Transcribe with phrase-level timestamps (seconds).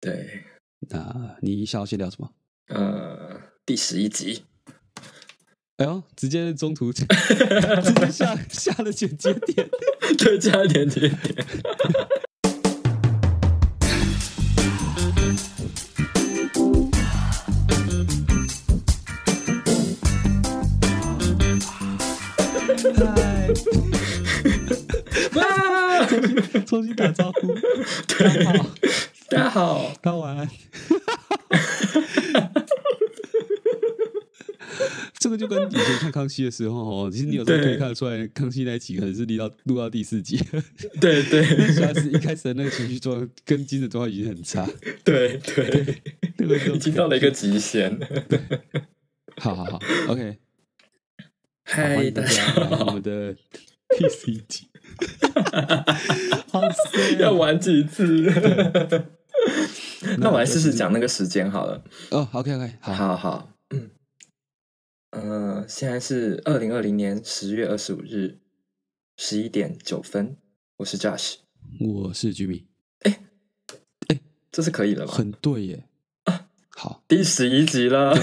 [0.00, 0.44] 对，
[0.88, 2.30] 那你想要先聊什么？
[2.68, 4.44] 呃，第十一集，
[5.76, 9.68] 哎呦，直接中途 直接下下了剪接点。
[10.16, 11.46] 对，加一点点 点。
[22.96, 23.48] 嗨，
[25.34, 26.06] 哇！
[26.06, 27.54] 重新重新打招呼。
[28.08, 28.66] 对好，
[29.30, 30.48] 大家好，大家晚安。
[35.20, 40.36] 这个就跟以前看康熙的时候哦，其实你有时候可以看得出来，康熙那一集可能是录到录到第四集，
[41.00, 44.68] 对对 主要是一开始的那个情绪状跟精神状态已经很差，
[45.04, 46.02] 对对，
[46.38, 47.96] 那个已经到了一个极限。
[49.36, 50.38] 好好好，OK，
[51.62, 52.44] 嗨，大大家
[52.76, 53.32] 好我的
[53.96, 54.66] 第十一集，
[56.48, 56.60] 好
[57.20, 58.24] 要玩几次？
[60.18, 61.84] 那我来试试讲那个时间好了。
[62.10, 63.90] 哦，OK OK，好，好好，嗯，
[65.10, 68.38] 呃，现在是二零二零年十月二十五日
[69.16, 70.36] 十一点九分，
[70.78, 71.36] 我是 Josh，
[71.78, 72.64] 我是 Jimmy，
[74.50, 75.12] 这是可以了吧？
[75.12, 75.84] 很对耶，
[76.82, 78.14] 好，第十一集了，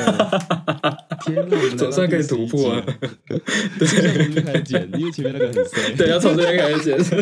[1.24, 3.86] 天哪，我们来到总算可以第11突破了集。
[3.86, 5.94] 接下来从这边开始剪，因为前面那个很衰。
[5.96, 7.22] 对，要从这边开始解释，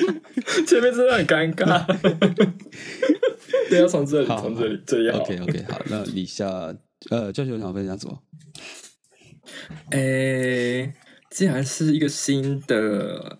[0.64, 1.84] 前面真的很尴尬。
[3.68, 5.18] 对，要从这里，好从这里，这里好。
[5.18, 6.48] OK OK，好，那你下
[7.10, 8.22] 呃，教学想分享什么？
[9.90, 10.94] 诶，
[11.30, 13.38] 既然是一个新的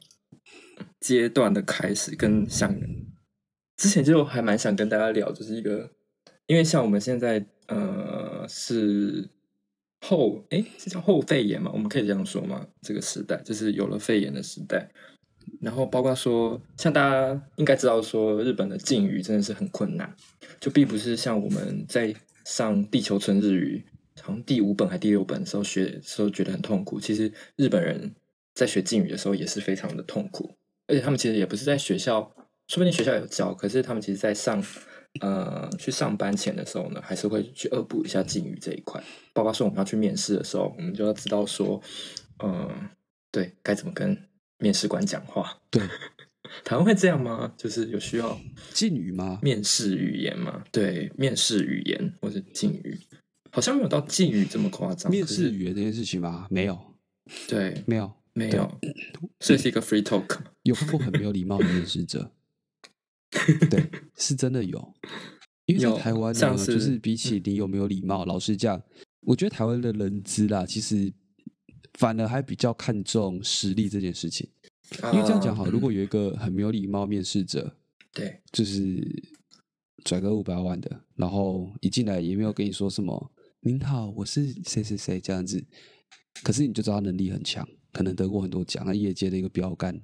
[1.00, 2.76] 阶段的开始，跟想
[3.78, 5.92] 之前就还蛮想跟大家聊，就是一个，
[6.46, 9.28] 因为像我们现在呃是
[10.00, 11.70] 后诶，是叫后肺炎嘛？
[11.72, 12.66] 我们可以这样说吗？
[12.82, 14.88] 这个时代就是有了肺炎的时代，
[15.60, 20.14] 然后包括说，像大家应该知道说，日本的禁语真的是很困难，
[20.60, 23.84] 就并不是像我们在上地球村日语，
[24.20, 27.00] 好像第五本还第六本的时候学的时候觉得很痛苦。
[27.00, 28.14] 其实日本人
[28.54, 30.54] 在学敬语的时候也是非常的痛苦，
[30.86, 32.20] 而且他们其实也不是在学校，
[32.68, 34.62] 说不定学校有教，可是他们其实在上
[35.20, 39.02] 呃去上班前的时候呢，还是会去恶补一下敬语这一块。
[39.32, 41.80] 包括说我们要去面试的时候，我们就要知道说，
[42.42, 42.90] 嗯、
[43.30, 44.16] 对该怎么跟
[44.58, 45.58] 面试官讲话。
[45.70, 45.82] 对，
[46.64, 47.52] 台湾会这样吗？
[47.56, 48.38] 就是有需要
[48.72, 49.38] 敬语吗？
[49.42, 50.64] 面试语言吗？
[50.72, 52.98] 对，面试语言或者敬语，
[53.50, 55.10] 好像没有到敬语这么夸张。
[55.10, 56.46] 面试语言这件事情吗？
[56.50, 56.78] 没有，
[57.48, 58.80] 对，没有，没有，
[59.38, 60.38] 这是一个 free talk。
[60.62, 62.30] 有看过很没有礼貌的面试者，
[63.70, 64.94] 对， 是真的有。
[65.66, 68.80] 因为在有台湾呢，是就是比起你有没有礼貌，老实讲，
[69.22, 71.12] 我觉得台湾的人资啦，其实
[71.94, 74.48] 反而还比较看重实力这件事情。
[75.12, 77.76] 因为这样讲好，啊如果有一个很没有礼貌面试者，
[78.12, 79.04] 对就是
[80.04, 83.32] 拽个五百万的，然后一进来也没有跟你说什么
[83.66, 85.66] “您好，我是谁谁谁”这样子，
[86.44, 90.00] 可是你就知道他能力很强，可能得过很多奖，那业界的一个标杆，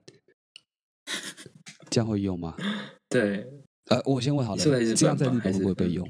[1.88, 2.56] 这样会用吗？
[3.12, 3.46] 对，
[3.88, 6.08] 呃，我先问好了你说的是，这样在日本会不会被用？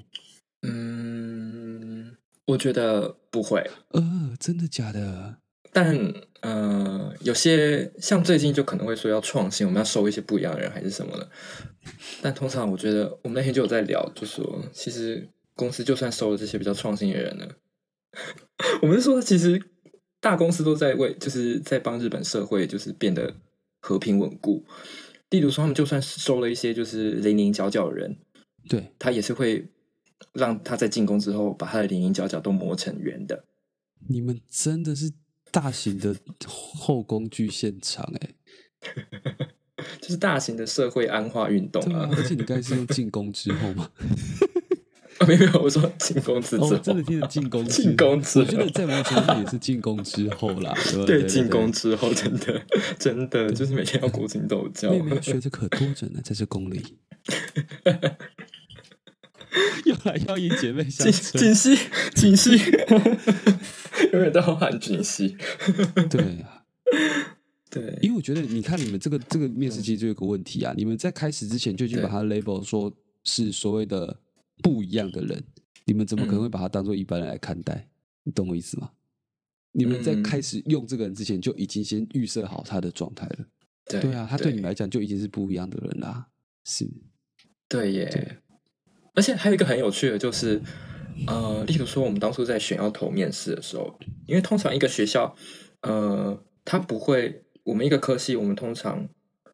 [0.63, 5.39] 嗯，我觉得不会，呃，真的假的？
[5.73, 5.99] 但
[6.43, 11.29] 呃，有些像最近就可能会说要创新，我们要收一些不一样的人还是什么的。
[12.21, 17.49] 但通常我觉得，我们那天就有在聊，就说其实公司就算收了这些比较创新的人呢，
[18.83, 19.61] 我们是说其实
[20.21, 23.35] 大公司都在为就是在帮日本社会就是变得
[23.81, 24.65] 和平稳固。
[25.32, 28.16] 例如说，他们就算收了一些就是零零角角的人，
[28.69, 29.66] 对，他也是会
[30.34, 33.47] 让他在进攻之后把他的零零角角都磨成圆的。
[34.09, 35.10] 你们真的是
[35.50, 36.15] 大型的
[36.47, 38.34] 后宫剧现场哎、
[40.00, 43.91] 就是大型的社会安化运动啊！，啊而且你刚才是用进攻之后吗？
[45.22, 50.75] 啊没有没有，我说进攻之哦，后，我真的听着进攻之进攻之后我觉得在某种程度也是进攻之后啦，
[51.06, 52.62] 对进攻之后，真的
[52.99, 54.91] 真的就是每天要勾心斗角。
[54.91, 56.82] 妹妹学着可多着呢，在这宫里。
[59.84, 61.79] 又来要一姐妹相锦称，锦溪，
[62.14, 62.50] 锦溪，
[64.12, 65.37] 永远都要喊锦溪。
[66.08, 66.64] 对啊，
[67.70, 72.91] 对，因为我觉得你看你们这个这个面试其实就有个问题啊，你们在开始之前就已经把它 label 说
[73.25, 74.19] 是所谓的
[74.62, 75.43] 不一样的人，
[75.85, 77.88] 你们怎么可能会把他当做一般人来看待？
[78.23, 78.91] 你懂我意思吗？
[79.73, 83.47] 你们在嗯开始用这个人之前就已经先预设好他的状态了。
[83.87, 86.29] 对对啊，他对你们来讲就已经是不一样的人啦。
[86.64, 86.88] 是，
[87.69, 88.09] 对耶。
[88.12, 88.37] 对
[89.14, 90.62] 而且还有一个很有趣的，就是
[91.26, 95.35] 呃，例如说我们当初在选要投面试的时候，因为通常一个学校，
[95.82, 99.09] 呃，他不会，我们一个科系，我们通常，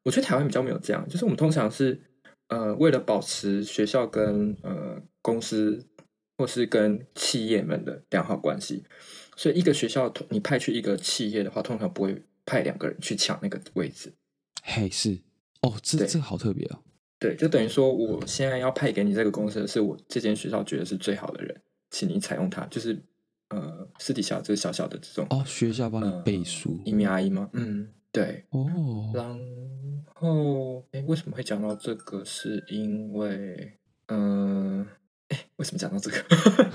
[0.04, 2.00] 我觉得台湾比较没有这样，就是我们通常是
[2.48, 5.86] 呃，为了保持学校跟呃公司
[6.36, 8.84] 或是跟企业们的良好关系，
[9.36, 14.12] 所以一个学校你派去一个企业的话，通常不会派两个人去抢那个位置。
[14.62, 15.18] 嘿，是
[15.62, 16.82] 哦，这这好特别哦。
[17.18, 21.60] 对，就等于说，我现在要派给你这个公司的是我这间学校觉得是最好的人，
[21.90, 22.64] 请你采用它。
[22.66, 22.96] 就是
[23.48, 27.50] 呃，私底下这个小小的这种哦，学校帮你背书，一米阿姨吗？
[27.54, 27.88] 嗯，
[28.18, 28.44] 对。
[28.50, 29.38] 哦，然
[30.14, 32.24] 后哎，为什么会讲到这个？
[32.24, 34.86] 是因为嗯，
[35.28, 36.16] 哎，为什么讲到这个？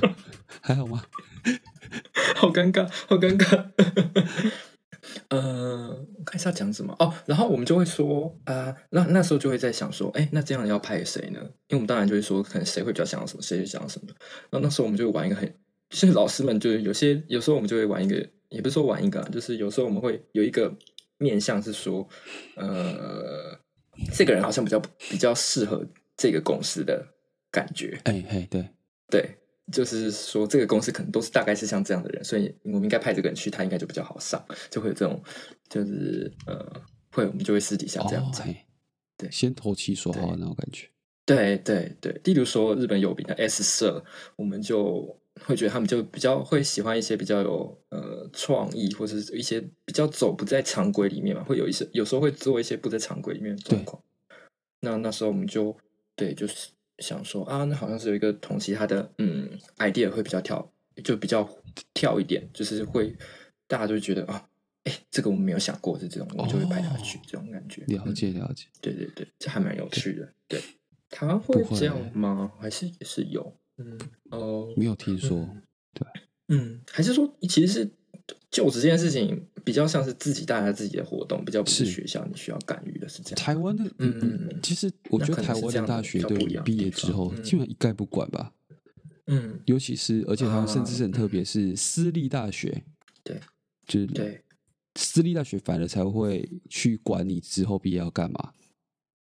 [0.62, 1.04] 还好吗？
[2.36, 3.70] 好尴尬，好尴尬。
[5.30, 11.40] 呃，我看一下讲什么哦，然后我们就会说啊，那那时候就会在想说，哎，那这样要派谁呢？
[11.68, 14.08] 因为我们当然就会说，可能谁会比较想要什么，谁就想要什么。
[14.50, 15.54] 然后那时候我们就玩一个很，
[15.90, 18.16] 就是老师们就是有些有时候我们就会玩一个，
[18.50, 20.74] 也不是说玩一个，就是有时候我们会有一个
[21.18, 22.08] 面向是说，
[22.56, 23.60] 呃，
[24.14, 24.80] 这个人好像比较
[25.10, 25.86] 比较适合
[26.18, 27.06] 这个公司的
[27.52, 28.00] 感觉。
[28.06, 28.70] 哎嘿，对
[29.10, 29.38] 对。
[29.72, 35.24] 就是说，这个公司可能都是大概是像这样的人，所以我们应该派这个人去，他应该就比较好上，就会有这种，
[35.70, 38.44] 就是呃，会我们就会私底下这样子，
[39.16, 40.90] 对，先投其所好那种感觉。
[41.26, 44.04] 对对对，例如说日本有名的 S 社，
[44.36, 54.02] 我们就会觉得他们就比较会喜欢一些比较有呃创意，或者是一些比较走不在常规里面嘛，会有一些有时候会做一些不在常规里面的状况。
[54.82, 55.76] 那那时候我们就
[56.16, 56.70] 对，就是。
[57.00, 60.72] 想说啊，那好像是有一个同期，他的嗯 idea 会比较跳，
[61.04, 61.50] 就比较
[61.92, 63.14] 跳一点，就是会
[63.68, 64.48] 大家就觉得啊，
[64.84, 67.84] 哎，这个我们没有想过是这种，我们就会拍下去，这种感觉。
[67.88, 70.32] 了解了解，对对对，这还蛮有趣的。
[70.48, 70.62] 对，
[71.10, 72.54] 台湾会这样吗？
[72.60, 73.58] 还是也是有？
[73.86, 74.00] 嗯
[74.32, 75.50] 哦，没有听说。
[75.94, 76.08] 对，
[76.50, 77.92] 嗯，还是说其实是。
[78.50, 83.36] 就职这件事情比较像是自己带来自己的活动，比较不是学校你需要干预的，是这样。
[83.36, 88.54] 台湾的，嗯嗯，其实我觉得台湾的大学对毕业之后基本上一概不管吧。
[89.26, 92.84] 嗯，尤其是而且他们甚至是很特别，是私立大学，
[93.24, 93.40] 对，
[93.88, 94.40] 就是对
[94.96, 98.54] 私立大学反而才会去管你之后毕业要干嘛。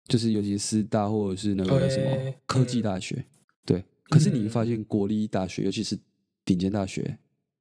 [0.06, 3.24] 就是尤其是师大或者是那个什么科技大学，
[3.64, 3.82] 对。
[4.10, 5.98] 可是你会发现国立大学，尤其是
[6.44, 7.18] 顶尖大学，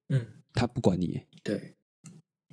[0.09, 0.25] 嗯。
[0.55, 1.73] 他不管你，对，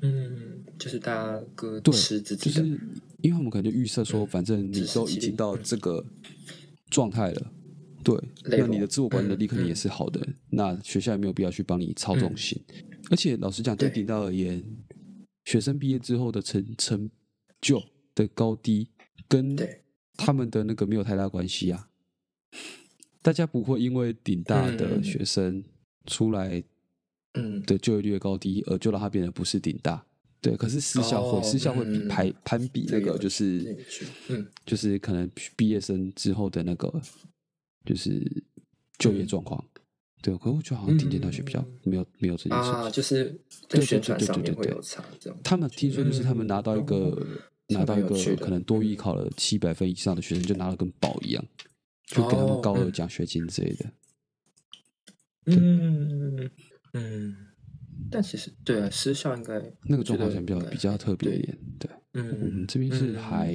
[0.01, 2.81] 嗯，就是大家各吃自己的，就是
[3.21, 6.03] 因为我们可能就预设说，反正你都已经到这个
[6.89, 7.53] 状态了，
[8.03, 12.59] 对，那你的自我管理能力肯定也是好的，那学校也没有必要去帮你操纵性。
[13.11, 14.65] 而且老实讲，对顶大而言，
[15.45, 17.11] 学生毕业之后的成成
[17.61, 17.83] 就
[18.15, 18.89] 的高低，
[19.29, 19.55] 跟
[20.15, 21.91] 他们的那个没有太大关系啊。
[23.23, 25.65] 大家不会因为顶大的学生
[26.07, 26.63] 出来。
[27.35, 30.05] 嗯，的就业率的高低，而就让他变得不是顶大。
[30.41, 33.79] 对，可是私校会，私校会比排攀比那个，就是，
[34.27, 36.93] 嗯，就是可能毕业生之后的那个，
[37.85, 38.21] 就是
[38.99, 39.65] 就业状况。
[40.21, 45.05] 对，可是我觉得好像顶尖大学比较没有没有这件事啊，就是对宣传上面会有差。
[45.21, 47.25] 这样，他们听说就是他们拿到一个
[47.69, 51.45] 拿到一个可能多艺考了七百分以上的学生，就拿了跟宝一样，
[52.11, 53.93] 就给他们高额奖学金之类的。
[55.47, 56.51] 嗯。
[56.93, 57.37] 嗯，
[58.11, 63.55] 但其实对啊，私校应该那个状况比较比较特别一点，对，嗯，我们这边是还，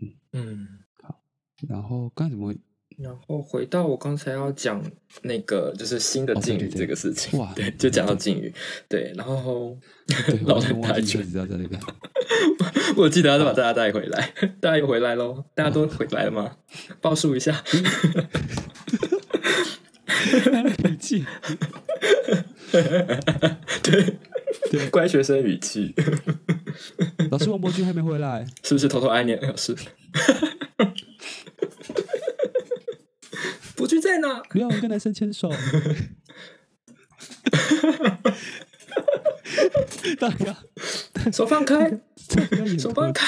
[0.00, 1.22] 嗯嗯，好，
[1.68, 2.58] 然后刚才怎么会？
[3.02, 4.80] 然后回到我刚才要讲
[5.22, 8.52] 那个，就是新的境遇这个事情，哇，对，就讲到境遇，
[8.88, 9.76] 对，然后
[10.46, 11.80] 老人太确实要在那边，
[12.96, 16.56] 我记得要把大家带回来，大家又回来喽，大家都回来了吗？
[17.00, 17.62] 报数一下。
[20.84, 21.24] 语气，
[23.82, 24.16] 对
[24.70, 25.92] 对，乖学生语气。
[27.30, 29.54] 老师，王博君还没回来，是不是偷偷爱念老
[33.82, 33.86] 师？
[33.86, 34.40] 博君在哪？
[34.48, 35.50] 不要跟男生牵手。
[40.20, 40.56] 大家，
[41.32, 41.90] 手放开，
[42.78, 43.26] 手放开。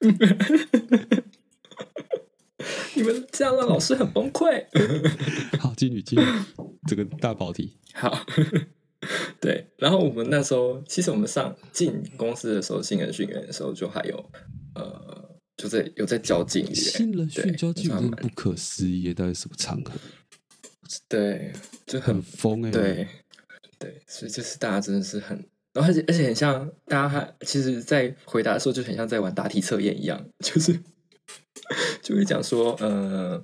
[2.94, 4.66] 你们这样让老师很崩溃。
[5.58, 6.22] 好，继续继续，
[6.86, 7.78] 这个大跑题。
[7.94, 8.26] 好，
[9.40, 9.70] 对。
[9.78, 14.30] 然后我们那时候，其实我们上进公司的时候，新人训练的时候，就还有
[15.80, 16.74] 在有在教敬语。
[16.74, 19.92] 新人训教敬语，不可思议，到底什么场合？
[21.08, 21.52] 对，
[21.86, 22.70] 就很疯哎。
[22.70, 23.08] 对
[23.78, 25.36] 对，所以就是大家真的是很，
[25.72, 30.78] 然后而且而且很像大家，还其实，在回答的时候就很像在玩答题测验一样，就是。
[32.02, 33.42] 就会讲说，呃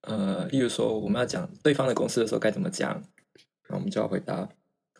[0.00, 4.48] 呃，例如说我们要讲对方的公司的时候该怎么讲，然后我们就要回答，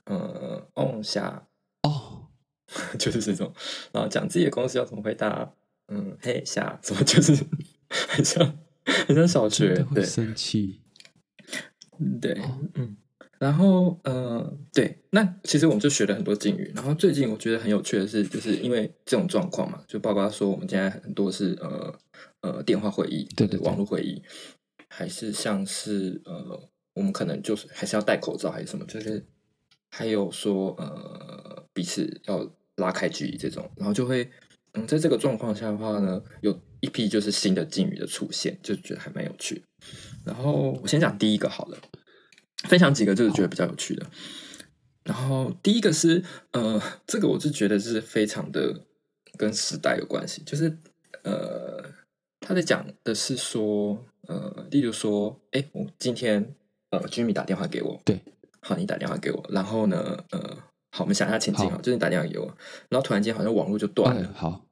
[0.04, 1.48] 呃，哦下
[1.82, 2.28] 哦，
[2.98, 3.52] 就是这种，
[3.90, 5.52] 然后讲自己的公司要怎么回答，
[5.88, 7.32] 嗯，嘿下，怎么就是
[8.08, 8.58] 很像
[9.06, 10.80] 很像小学，会对生气。
[12.20, 12.96] 对哦，嗯。
[13.38, 16.72] 然后，呃，对，那其实我们就学了很多敬语。
[16.74, 21.98] 然后最近我觉得很有趣的是，就是因为这种状况嘛，就包括说我们现在很多是呃
[22.40, 24.20] 呃电话会议，对对对网络会议，
[24.88, 29.24] 还是像是呃我们可能就是还是要戴口罩还是什么，就是
[29.88, 34.28] 还有说呃彼此要拉开距离这种，然后就会
[34.72, 39.62] 嗯在这个状况下的话呢，有一批就是新的敬语的出现，就觉得还蛮有趣的。
[40.24, 41.78] 然后我先讲第一个好了。
[42.64, 44.04] 分享几个就是觉得比较有趣的。
[45.04, 48.84] 然后第一个是呃，这个我是觉得是非常的
[49.36, 50.76] 跟时代有关系，就是
[51.22, 51.80] 呃，
[52.40, 56.52] 他在讲的是说呃，例如说，哎，我今天
[56.90, 58.20] 呃，Jimmy 打电话给我，对，
[58.60, 60.58] 好，你打电话给我，然后呢，呃，
[60.90, 61.76] 好，我们想一下情境好。
[61.76, 62.46] 啊，就是你打电话给我，
[62.88, 64.64] 然后突然间好像网络就断了，好。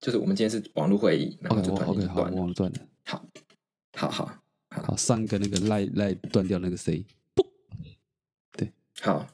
[0.00, 2.78] 就是我们今天是网络会议，然后就突然间断了，我忘了断了。
[3.04, 3.24] 好，
[3.96, 4.32] 好好
[4.70, 7.04] 好，上一个那个赖赖断掉那个谁，
[8.52, 8.72] 对。
[9.02, 9.26] 好，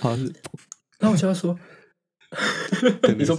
[0.00, 0.32] 好是
[1.00, 1.58] 那我就要说，
[3.18, 3.36] 你说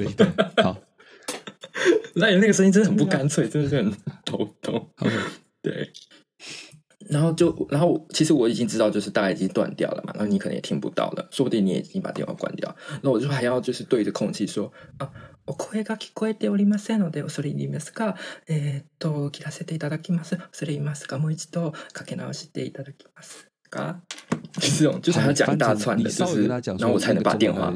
[0.62, 0.77] 好。
[2.15, 3.89] 那你那个声音真的很不干脆，真的是很
[4.25, 4.75] 头痛。
[5.00, 5.21] OK，对，
[7.11, 15.11] 然后就，然后其实我已经知道，就是大概已经断掉了嘛，然后你可能也听不到了，说不定你也已经把电话关掉，那我就还要就是对着空气说啊。
[15.49, 18.17] お声が聞こえておりませんので恐れ入りますが、
[18.49, 20.37] えーっと切らせていただきます。
[20.37, 24.00] 恐れ入りますがもう一度かけ直していただきますが，
[24.59, 27.73] 就是这种，就是还要讲一大串的，你就是稍微跟他讲，然后我才能把电话。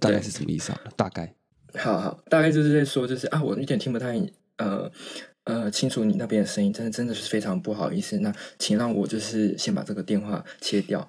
[0.00, 0.80] 大概是什么意思啊？
[0.96, 1.34] 大概
[1.76, 4.18] 好好，大概就是在说，就是啊，我有点听不太
[4.56, 4.90] 呃
[5.47, 8.19] 呃清楚你那边的声音，真的真的是非常不好意思。
[8.19, 11.07] 那请让我就是先把这个电话切掉，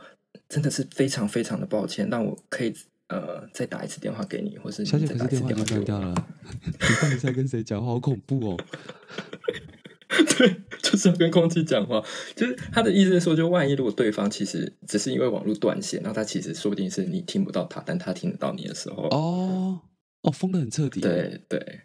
[0.49, 2.09] 真的是非常非常的抱歉。
[2.09, 2.73] 让我可以
[3.09, 5.85] 呃再打一次电话给你，或是小姐，你再打一次可是电话已电话给我。
[5.85, 6.15] 经断掉了，
[6.65, 7.87] 你到底在跟谁讲话？
[7.89, 8.57] 好恐怖哦！
[10.39, 12.03] 对， 就是要跟空气讲话。
[12.35, 19.81] 就是他的意思是说，就万一如果对方其实只是因为网络断线，然后他其实说不定是你听不到他，但他听得到你的时候，哦
[20.23, 21.81] 哦，封的很彻底，，对对，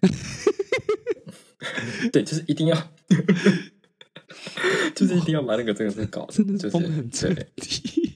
[2.12, 2.92] 对，就是一定要，
[4.96, 8.12] 就是一定要把那个这个是搞，真的就是很彻对，底。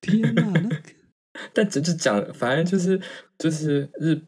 [0.00, 0.80] 天哪，那个
[1.54, 3.00] 但只是讲，反正就是
[3.38, 4.18] 就是日，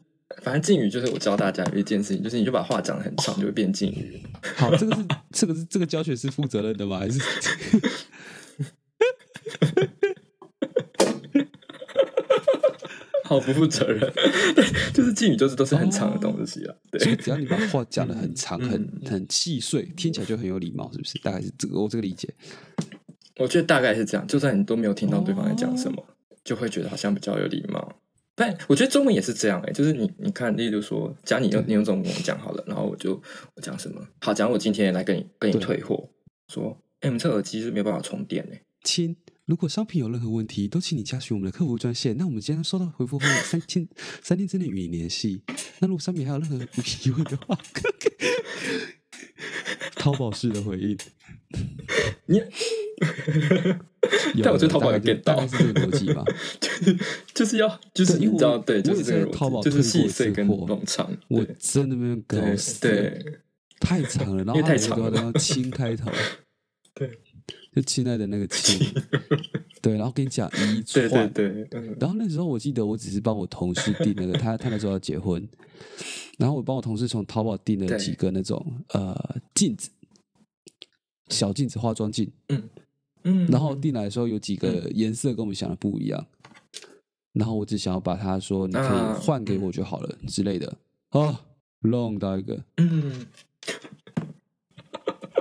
[0.41, 4.21] 反正敬语就是我教大家有一件事情，就是你就把话讲得很长，就会变敬语。
[4.55, 6.99] 好，这个是这个是这个教学是负责任的吗？
[6.99, 7.19] 还是
[13.33, 13.99] 好不负责任，
[14.55, 21.17] 对，就是敬语就是都是很长的东西啊，对，所以只要你把话讲的很长、嗯很很细碎，听起来就很有礼貌，是不是？
[21.19, 22.29] 大概是这个我这个理解。
[23.37, 26.05] 我觉得大概是这样，就算你都没有听到对方在讲什么，哦
[26.43, 27.95] 就会觉得好像比较有礼貌。
[28.35, 33.13] 但我觉得中文也是这样哎、就是你你看，例如说，假如你用你用中文讲好了，然后我就
[33.55, 34.01] 我讲什么？
[34.21, 36.09] 好，假如我今天来跟你跟你退货，
[36.47, 42.15] 说，哎、我们这耳机是没有办法充电哎、亲，如果商品有任何问题，都请你加询我们的客服专线。
[42.17, 43.87] 那我们今天收到回复后， 三天
[44.21, 45.41] 三天之内与你联系。
[45.79, 46.55] 那如果商品还有任何
[47.03, 47.57] 疑问的话，
[49.95, 50.97] 淘宝式的回应。
[52.25, 52.43] 你，有
[54.43, 56.23] 但我觉得淘宝有变到大概是这个逻辑吧。
[56.59, 56.97] 就是
[57.33, 63.23] 就是要就是因为你知道我对，就是这个在淘宝逻辑就是细碎跟冗长，我真的没有搞对死，对
[63.79, 66.09] 太长了，然后太长了要亲开头，
[66.95, 67.19] 对
[67.75, 68.79] 就亲爱的那个亲，
[69.81, 75.47] 对，然后跟你讲一对串对，对，嗯然后那时候我记得我只是帮我同事订那个，他他那时候要结婚，
[76.37, 77.97] 然后我帮我同事从淘宝订了对。
[77.97, 79.89] 几个那种呃镜子，
[81.29, 82.31] 小镜子化妆镜，
[83.23, 86.27] 嗯，然后订来的时候有几个颜色跟我们想的不一样，
[87.33, 90.77] 然后我只想要把它说你可啊以换给我就好了之类的，
[91.11, 91.35] 哦
[91.81, 93.25] ，long 到一个，嗯，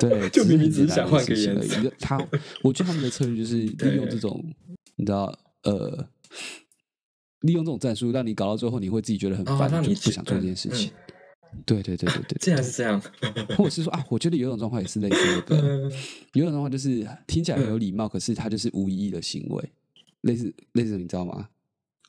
[0.08, 1.92] 对， 就明明很只是想换个颜色。
[2.00, 2.18] 他，
[2.62, 4.44] 我觉得他们的策略就是利用这种，
[4.96, 5.32] 你知道，
[5.62, 6.08] 呃，
[7.42, 10.92] 利用这种战术，让你搞到最后，你会自己觉得很烦，哦你就不想做这件事嗯情。
[11.66, 13.00] 对对对对对，竟然是这样，
[13.56, 15.92] 或者是说啊，我觉得有一种状况也是类似那个， 嗯
[16.32, 19.70] 有一种状况就是听起来很有礼貌，可是它就是无意义的行为，
[20.22, 21.50] 类似类似，你知道吗？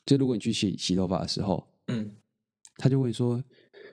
[0.06, 2.10] 就如果你去洗洗头发的时候，嗯，
[2.78, 3.42] 他就问你说：“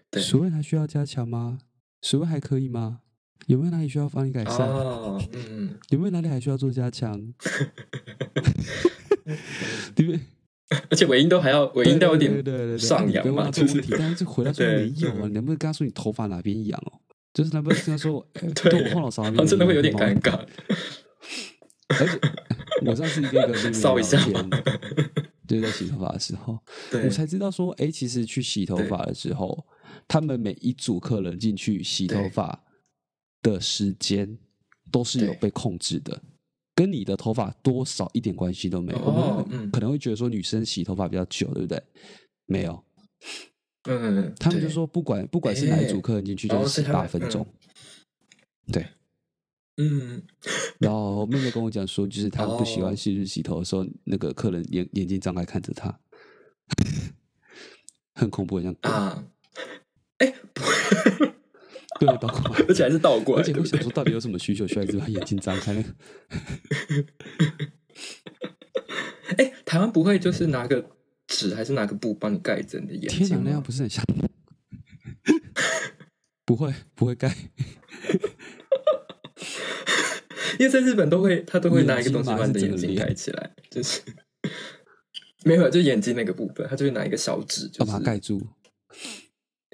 [0.09, 1.59] 对水温还需要加强吗？
[2.01, 3.01] 水温还可以吗？
[3.47, 4.67] 有没有哪里需要帮你改善？
[4.67, 7.19] 哦，嗯，有没有哪里还需要做加强？
[9.95, 10.19] 对不对？
[10.89, 16.99] 而且尾音都还要尾音都有对点对对对对上扬嘛，问题，但是就回答说对没有 啊，你能不能跟他说你头发哪边痒哦？
[17.33, 20.45] 就是能不能跟他说，哎对对我后脑勺那边真的会有点毛尴尬，
[21.87, 22.19] 而且
[22.85, 24.49] 我上次跟一个妹妹搔一下聊天，
[25.47, 26.57] 就在洗头发的时候，
[27.03, 29.65] 我才知道说，哎，其实去洗头对发的时候，
[30.07, 32.63] 他们每一组客人进去洗头对发
[33.41, 34.37] 的时间
[34.91, 36.21] 都是有被控制的，
[36.75, 38.99] 跟你的头发多少一点关系都没有。
[38.99, 41.81] 哦我们嗯可能会觉得说女生洗头发比较久，对不对？
[42.45, 42.83] 没有，
[43.83, 47.47] 嗯，对他们就说不管不管是哪一组哎客人进去，哦就是洗所以他们八分钟。
[48.71, 48.85] 对，
[49.77, 50.21] 嗯，
[50.79, 55.99] 然后妹妹跟我讲说，就是她不喜欢哦洗洗头的时候，那个客人眼眼睛张开看着她，
[58.13, 58.75] 很恐怖，很像。
[58.81, 59.23] 啊，
[60.19, 60.61] 哎，不
[62.01, 63.73] 对，包括而且还是倒过来，而且对不对？
[63.73, 65.89] 会想说，到底有什么需求，需要一直把眼睛张开那个？
[69.37, 70.83] 哎，台湾不会就是拿个
[71.27, 73.41] 纸还是拿个布帮你盖着你的眼睛天哪？
[73.45, 74.03] 那样不是很像？
[76.43, 77.31] 不会，不会盖。
[80.59, 84.01] 因为在日本都会，他都会拿一个东西把你的眼睛盖起来，就是
[85.43, 88.41] 没有，就眼睛那个部分，他就会拿一个小纸，就是把它盖住。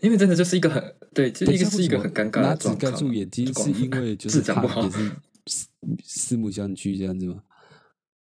[0.01, 2.91] 因为真的就是一个很对，就是一个是一个很尴尬拿纸盖。
[2.91, 5.11] 住眼睛，就是因为就是怕字讲不好也是
[5.47, 5.67] 四
[6.03, 7.41] 四目相觑这样子吗？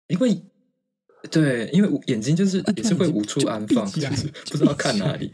[0.08, 0.40] 因为
[1.30, 5.32] 对，因为眼睛就是啊也是会无处安放，就是不知道看哪里。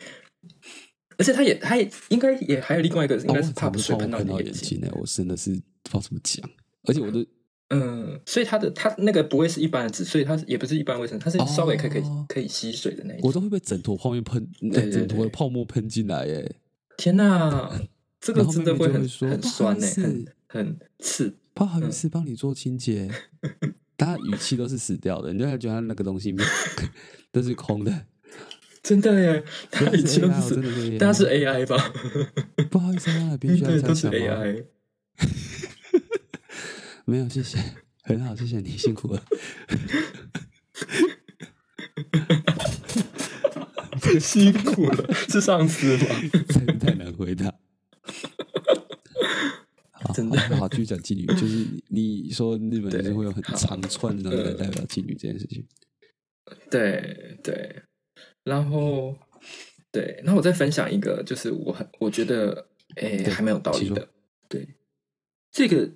[1.19, 4.55] 而且他也，他也应该也还有另外一个，应哦，该是怕水常碰到喷到你眼睛。
[4.55, 6.51] 眼睛呢，我真的是不知道怎么讲，
[6.85, 7.25] 而且我的
[7.75, 13.29] 嗯，所以它的它那个不会是一般的纸，所以它也不是一般卫生，它是稍微可以可以哦可以吸水的那一种。
[13.29, 16.55] 我都会被枕头泡面喷，呃对对枕头的泡沫喷进来耶。
[16.99, 17.71] 天哪，
[18.21, 21.35] 这个真的会很妹妹就会很酸呢、很很刺。
[21.55, 23.11] 不好意嗯思，帮你做清洁。
[23.97, 26.35] 大家语气都是死掉的，你就会觉得他那个东西
[27.33, 27.93] 都是空的。
[28.83, 31.93] 真的耶，它真的是已经 AI，我真的是 AI 但它是 AI 吧？
[32.69, 34.65] 不好意思啊，必须要对，都是这样想吗？AI。
[37.05, 37.59] 没有，谢谢，
[38.03, 39.23] 很好，谢谢你，辛苦了。
[44.21, 46.05] 辛苦了，是上司吗？
[46.49, 47.53] 太太难回答。
[49.93, 55.67] 好真的好好，继续讲妓女，就是你说日本就是对会有很好长串的代表妓女这件事情。
[56.71, 57.83] 对对，
[58.45, 59.17] 然后
[59.91, 64.09] 对，那我再分享一个，就是我很我觉得诶对还蛮有道理的。
[64.49, 64.69] 对，
[65.51, 65.91] 这个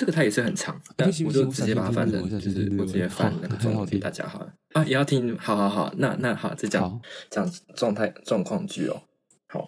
[0.00, 4.50] 这个它也是很长，我我就直接把它翻成，我想就是我直接好翻那个 中文给大家好了。
[4.72, 9.02] 啊，也要听，好好好，那那好，再讲好，讲状态状况句哦。
[9.48, 9.66] 好，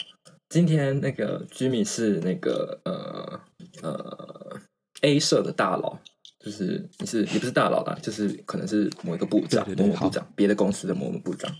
[0.49, 3.41] 今天那个居民是那个呃
[3.83, 4.59] 呃
[5.03, 5.99] A 社的大佬，
[6.43, 11.55] 就是你是也不是大佬啦，就是可能是某一个部长、对对对某某部长，别的公司的某某部长。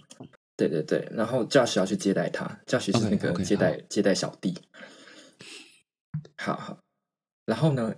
[0.57, 4.57] 对对对，然后 Josh 要去接待他，Josh 是 OK，那个接待接待小弟。
[6.39, 6.79] 好好，
[7.45, 7.95] 然后呢，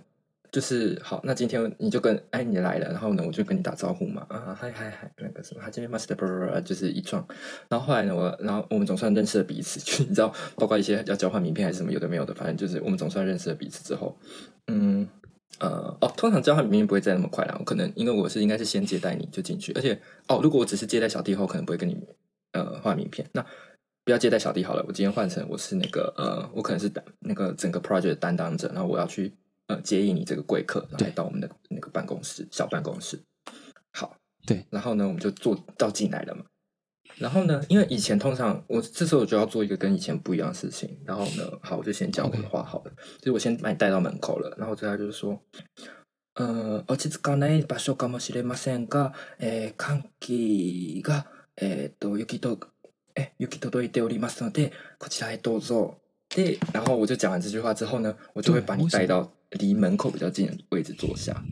[0.55, 7.27] 就是好，那今天你就跟哎你来了，然后呢我就跟你打招呼嘛，啊嗨嗨嗨，那个什么，他这边 master 就是一撞，
[7.67, 14.17] 然后后来呢我然后我们总算认识了彼此，就你知道，包括一些要交换名片还是什么有的没有的，反正就是我们总算认识了彼此之后，
[14.67, 15.05] 嗯。
[15.59, 21.97] 呃哦，通常交换名片不会再那么快啦，我可能因为我是应该是先接待你就进去，而且哦，如果我只是接待小弟后，可能不会跟你
[22.51, 23.25] 呃换名片。
[23.31, 23.45] 那
[24.03, 29.33] 不要接待小弟好了，我今天换成我是那个呃，我可能是担那个整个 project 的担当者，然后我要去
[29.66, 33.20] 呃接应你这个贵客，然后对来到我们的那个办公室小办公室。
[33.92, 36.44] 好，对，然后呢，我们就做到进来了嘛。
[37.18, 40.98] 然后呢，因为以前通常我这时候我就要做一个跟以前不一样的事情。
[41.04, 44.54] 然后呢，好，我就先讲我的 OK 话好了，就是我先把你带到门口了。
[44.56, 45.38] 然后接下来就是说，
[46.34, 51.26] 呃，落ち着かない場所かもしれませんが、えー、寒気が、
[51.56, 52.58] えー、と雪と
[53.16, 55.96] え雪届いておりますので、こちらへどうぞ。
[56.30, 61.43] で，然后我就讲完这句话之后呢，我就会把你对为什么带到 离门口比较近的位置坐下。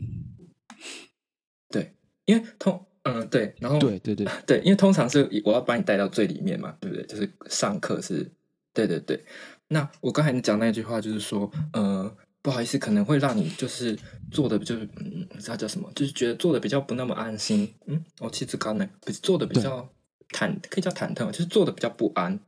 [1.68, 7.04] 对，因为通嗯对，然后对对对，对，因为通常是我要把你带到最里面嘛，对不对？
[7.06, 8.30] 就是上课是，
[8.72, 9.22] 对对对。
[9.68, 13.98] 那我刚才讲那句话就是说，呃，不好意思，可能会让你就是
[14.30, 17.74] 做的就是，嗯，不知道叫什么，就是觉得做的比较不那么安心。
[17.86, 19.88] 嗯，我其实刚才不是做的比较
[20.30, 22.38] 忐，可以叫忐忑，就是做的比较不安。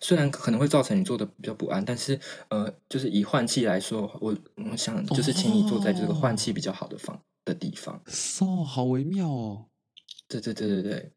[0.00, 4.36] 虽然可能会造成你做的比较不安，但是呃，就是以换气来说，我
[4.70, 8.00] 我想就是请你坐在这个换气比较好的方的地方。
[8.40, 9.66] 哦，好微妙哦。
[10.28, 11.12] 对对对对对，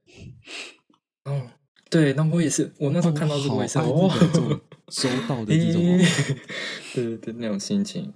[1.25, 1.49] 嗯，
[1.89, 5.81] 对，那我也是，我那时候看到这个我也是，哦哇好爱日本这种 周到的这种
[6.93, 8.13] 对对对，那种心情，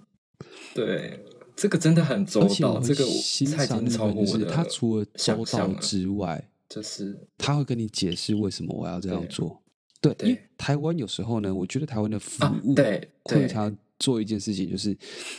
[0.75, 1.25] 对，
[1.55, 9.62] 这个真的很周到，这个我欣他已经赏超过我的，他除了周到之外，就是他会跟你解释为什么我要这样做。
[10.03, 14.95] 对，对因为台湾有时候呢，我觉得台湾的服啊务对对会常常做一件事情，就是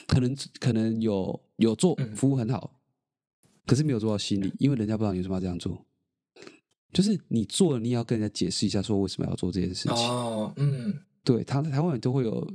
[0.08, 2.80] 可能可能有有做嗯服务很好，
[3.66, 5.84] 可是没有做到心里，因为人家不知道你为什么要这样做。
[6.92, 9.92] 就是你做了，你也要跟人家解释一下，说为什么要做这件事情。
[9.92, 12.48] 哦，嗯对，他台湾人都会有，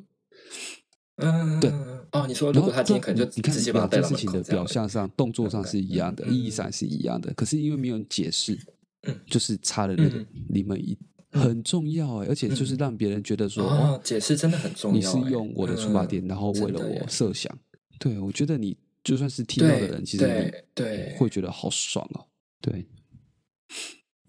[1.18, 1.70] 嗯，对。
[2.14, 8.58] 哦，你说如果他今天可能就你看把他带到两件事情的表象上、动作上是一样的，嗯意义上是一样的，可是因为没有人解释，
[9.04, 10.98] 嗯就是差了那个嗯临门一
[11.32, 15.24] 很重要哎，而且就是让别人觉得说，解释真的很重要欸。
[15.24, 17.56] 是用我的出发点，嗯然后为了我设想。
[18.00, 22.26] 对，我觉得你就算是听到的人，其实对你对会觉得好爽哦。
[22.62, 22.88] 对，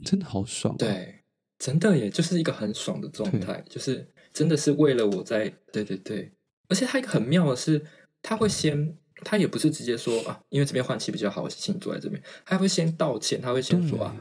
[0.05, 1.21] 真的好爽、哦。，对，
[1.59, 6.33] 真的耶，就是一个很爽的状态，就是真的是为了我在，对对对，
[6.69, 7.85] 而且他一个很妙的是，
[8.23, 14.17] 他会先，他也不是直接说啊，因为这边换气比较好，请坐在这边，他会先道歉，他会先说啊，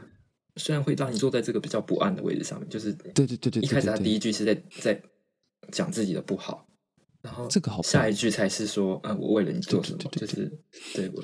[0.56, 5.02] 虽然会让你坐在这个比较不安的位置上面，就是对对对对对一开始他第一句是在在
[5.70, 6.66] 讲自己的不好。
[7.22, 10.58] 然后这个好下一句才是说，嗯、我为了你做什么，对对对就是
[10.94, 11.22] 对我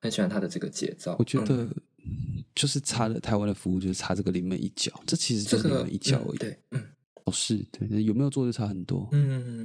[0.00, 1.14] 很喜欢他的这个节奏。
[1.20, 1.62] 我觉得
[2.04, 6.36] 嗯就是差了台湾的服务，就是差这个临门一脚，这其实这个就是临门一脚而已。
[6.36, 6.82] 嗯对，嗯
[7.24, 9.08] 哦，是对，有没有做就差很多。
[9.12, 9.64] 嗯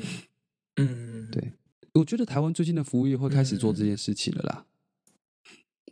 [0.76, 1.52] 嗯，对
[1.94, 4.66] 我觉得台湾最近的服务业会开始做这件事情了啦。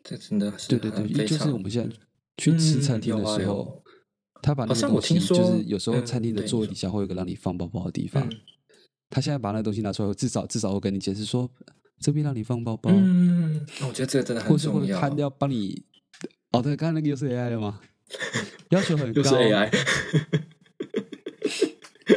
[0.03, 1.95] 这真的是对对对，就是我们现在
[2.39, 3.83] 去吃餐厅的时候有，
[4.41, 8.31] 他把那个东西，就是有时候嗯餐厅的座位底下会有个让你放包包的地方，嗯
[9.11, 11.49] 他现在把那个东西拿出来，至少至少会跟你解释说，
[11.99, 15.01] 这边让你放包包，嗯，那我觉得这个真的很或是或重要。
[15.01, 15.83] 者他要帮你，
[16.51, 17.81] 哦，对，刚刚那个又是 AI 的吗？
[18.69, 19.69] 要求很高，又是 AI，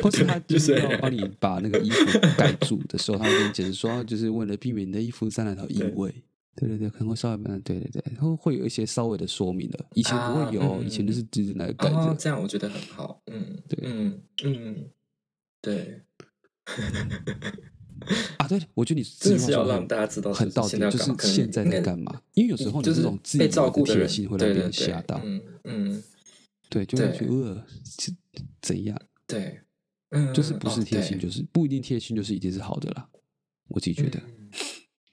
[0.02, 6.14] 或是他就 就是是要帮你把那个衣服盖住的时候，他会跟你解释说，就是为了避免你的衣服沾染到异味。
[6.54, 12.14] 对对对，可能会稍微嗯，对对对，然后会有一些稍微的说明的，以前不会有，啊嗯以前就是直接拿个盖哦，。
[12.18, 13.22] 这样我觉得很好。
[13.26, 14.90] 嗯，对嗯嗯，
[15.62, 16.02] 对，
[18.38, 22.20] 啊，对，我觉得你这真的是要让大家知道很到底，就是现在在干嘛？
[22.34, 26.02] 因为有时候你就是这种自以被为贴照顾的人心会让别人吓到，嗯嗯，
[26.68, 28.12] 对，就会对觉得呃是
[28.60, 29.60] 怎样，对，
[30.10, 33.08] 嗯，就是不是贴心，哦就是不一定贴心，就是一定是好的啦。
[33.68, 34.50] 我自己觉得，嗯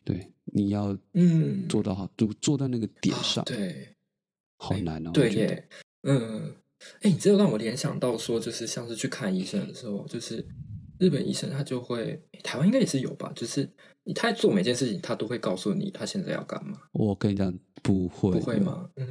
[0.04, 3.96] 对，你要嗯，做到好，就做到那个点上，对。
[4.58, 5.10] 好难哦。
[5.10, 5.70] 我对耶，
[6.04, 6.54] 嗯，
[7.02, 10.46] 哎，你这个让我联想到说，就是像是去看医生的时候，就是
[11.00, 13.70] 日本医生他就会，台湾应该也是有吧，就是
[14.04, 18.60] 你他在做每件事情，他都会告诉你他现在要干嘛，我跟你讲，不会，不会？
[18.60, 18.90] 吗？
[18.98, 19.08] 嗯。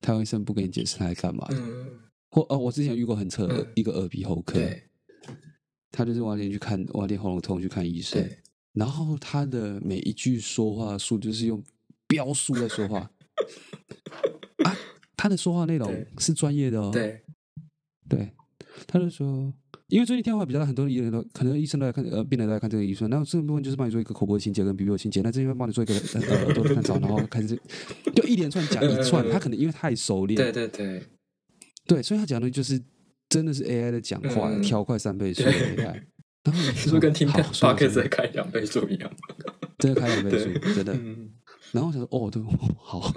[0.00, 1.98] 台湾医生不跟你解释他在干嘛的，嗯，
[2.30, 3.72] 或哦，我之前遇过很扯的嗯。
[3.74, 4.84] 一个耳鼻喉科，对。
[5.90, 8.38] 他就是晚点去看，晚点喉咙痛去看医生，对，
[8.76, 11.62] 然后他的每一句说话数就是用
[12.06, 13.10] 标数在说话。
[14.64, 14.76] 啊，
[15.16, 17.22] 他的说话内容是专业的哦，对，
[18.08, 18.30] 对，
[18.86, 19.52] 他就说，
[19.88, 27.58] 因为最近天花比较大，很多医人都可能医生都在看，呃，病人都来看这个医生，然后这个部分就是帮你做一个口播的清洁跟鼻部的清洁，那这边帮你做一个呃耳朵的探照，然后开始
[28.14, 31.02] 就一连串讲一串， 他可能因为太熟练，对对对，
[31.86, 32.82] 对，所以他讲的就是
[33.28, 34.62] 真的是 AI 的讲话，嗯。
[34.62, 36.02] 调快三倍速的 AI。
[36.46, 39.10] 然后你是不是跟听好 p 说 o d 说在开两倍速一样？
[39.78, 40.92] 真的开两倍速，真的。
[40.94, 41.30] 嗯，
[41.72, 42.42] 然后我想说，哦，对，
[42.78, 43.12] 好好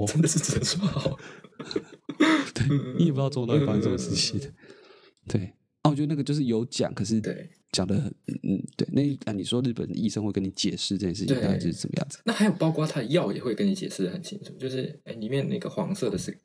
[0.00, 1.18] 哦，真的是只能说好。
[2.54, 2.66] 对，
[2.98, 4.52] 你也不知道中间到底发生什么事情的。
[5.28, 8.86] 对，啊，我觉得那个就是有讲，可是对，讲的很，嗯嗯，对。
[8.92, 12.18] 那啊，你说日本医生会跟你解释这件事情对大概就是怎么样子？
[12.24, 16.36] 那还有包括他的药也会跟你解释的很清楚，就是哎，里面那个黄色的是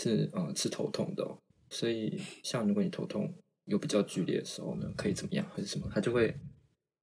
[0.00, 1.38] 是呃治头痛的哦，
[1.70, 3.32] 所以像如果你头痛
[3.66, 6.34] 有比较剧烈的时候呢，可以怎么样还是什么，他就会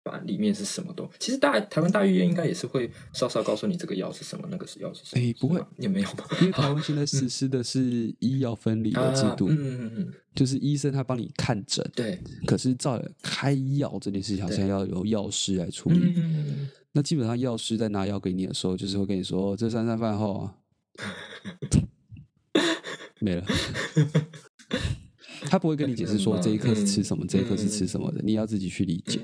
[0.03, 1.09] 把里面是什么都。
[1.19, 5.23] 其实大台湾大医院应该也是会稍稍告诉你这个药是什么，那个是药是什么。
[5.23, 6.25] 哎不会也没有吧？
[6.41, 15.99] 因为台湾 现在实施的是医药分离的制度，啊嗯嗯嗯，就是医生他帮你看诊，对，可是照开药这件事情好像要由药师来处理。
[15.99, 20.53] 嗯嗯嗯那基本上药师在拿药给你的时候，就是会跟你说，这三餐饭后啊，
[23.21, 23.45] 没了。
[25.41, 29.19] 他不会跟你解释说这一刻是吃什么，嗯这一刻是吃什么的，你要自己去理解。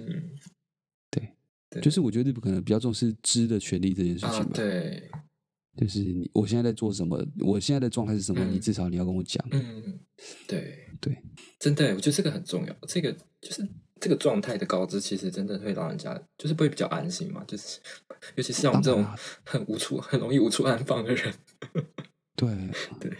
[1.11, 1.29] 对，
[1.69, 4.49] 对就是我觉得日本可能比较重视知的权利这件事情啊吧。
[4.53, 5.09] 对，
[5.77, 9.45] 就是你我现在在做什么，我现在的状态是什么，嗯你至少你要跟我讲。
[9.51, 9.99] 嗯，
[10.47, 11.17] 对对，
[11.59, 12.75] 真的，我觉得这个很重要。
[12.87, 13.67] 这个就是
[13.99, 17.43] 这个状态的告知，其实真的会让人家就是会比较安心嘛。
[17.45, 17.79] 就是
[18.35, 19.05] 尤其是像我们这种
[19.43, 21.33] 很无处、很容易无处安放的人。
[22.35, 22.49] 对
[22.99, 23.11] 对，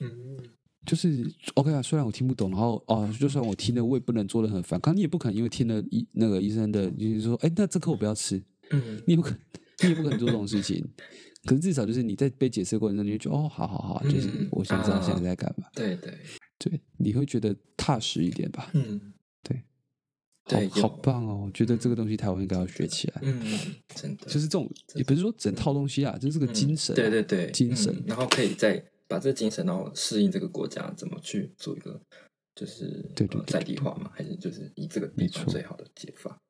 [0.00, 0.38] 嗯，
[0.86, 1.82] 就是 OK 啊。
[1.82, 4.96] 虽然我听不懂，然后哦，就算我听了，我也不能做的很反抗。
[4.96, 8.42] 你也不可能因为听了医那个医生的，就是说，哎，那这颗我不要吃。
[8.70, 9.36] 嗯，你也不可，
[9.82, 10.82] 你也不可能做这种事情。
[11.44, 15.68] 可是至少就是你在被解释的过程中，你就觉得哦，好好好，就是嗯我想知道啊现在在干嘛。
[15.74, 16.12] 对对，
[16.58, 18.70] 对，你会觉得踏实一点吧？
[18.72, 19.00] 嗯，
[20.48, 21.42] 好对有好棒哦！
[21.44, 23.20] 我觉得这个东西台湾应该要学起来。
[23.22, 23.42] 嗯，
[23.96, 32.00] 真的就是这种，也不是说整套东西啊，就是这个精神啊、对对对，精神嗯然后可以在把这个精神，然后适应这个国家，怎么去做一个
[32.54, 36.40] 就是对对在地化嘛，还是就是以这个地没错方最好的解法？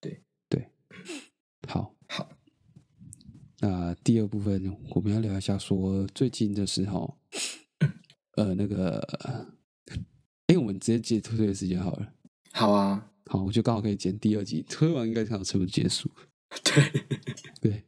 [0.00, 0.68] 对对
[1.68, 2.30] 好，好，
[3.60, 7.18] 那第二部分我们要聊一下，说最近的时候，
[8.36, 9.00] 呃，那个，
[10.46, 12.14] 哎，我们直接接推推的时间好了。
[12.52, 16.10] 好啊，好，我就刚好可以剪第二集，推完应该刚好差不多结束。
[16.64, 17.04] 对，
[17.60, 17.84] 对，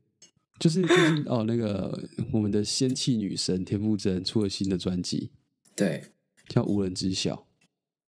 [0.61, 5.31] 就是最近哦，那个我们的仙气女神田馥甄出了新的专辑，
[5.75, 6.05] 对，
[6.49, 7.35] 叫《无人知晓》。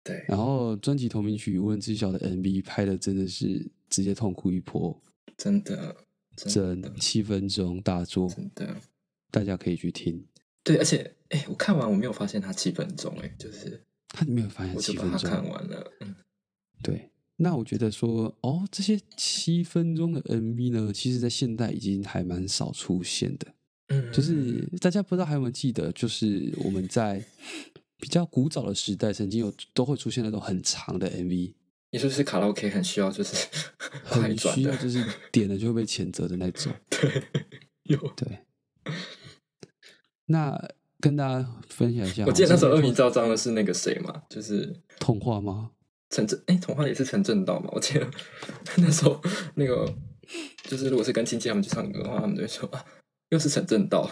[0.04, 4.96] 对，然后专辑同名曲《无人知晓》的 MV 拍的真的是直接痛哭一波，
[5.36, 5.96] 真的，
[6.36, 8.76] 真的整，七分钟大作，真的，
[9.32, 10.24] 大家可以去听。
[10.62, 16.14] 对，而且，哎，我看完我没有发现它七分钟，哎，就是他没有发现七分钟，把它看完了，嗯，
[16.80, 17.10] 对。
[17.38, 23.46] 那我觉得说，哦，这些七分钟的 MV 呢，其实在现代已经还蛮少出现的。
[23.88, 27.24] 嗯，就是大家不知道还有没有记得，就是我们在
[27.98, 31.52] 比较古早的时代，曾经有都会出现那种很长的 MV，
[31.92, 33.46] 你说是卡拉 OK 很需要就是
[34.02, 36.72] 很需要，就是点了就会被谴责的那种。
[36.90, 37.22] 对，
[37.84, 38.40] 有，对，
[40.24, 40.68] 那
[40.98, 45.70] 跟大家分享一下，我记得那时候恶名造昭彰的是那个谁嘛，就是童话吗？
[46.10, 48.06] 陈正，哎，童话也是陈正道嘛，我记得
[48.78, 49.20] 那时候
[49.54, 49.92] 那个
[50.64, 52.84] 就是如果是跟亲戚他们去唱歌的话，他们就会说啊，
[53.30, 54.08] 又是陈正道，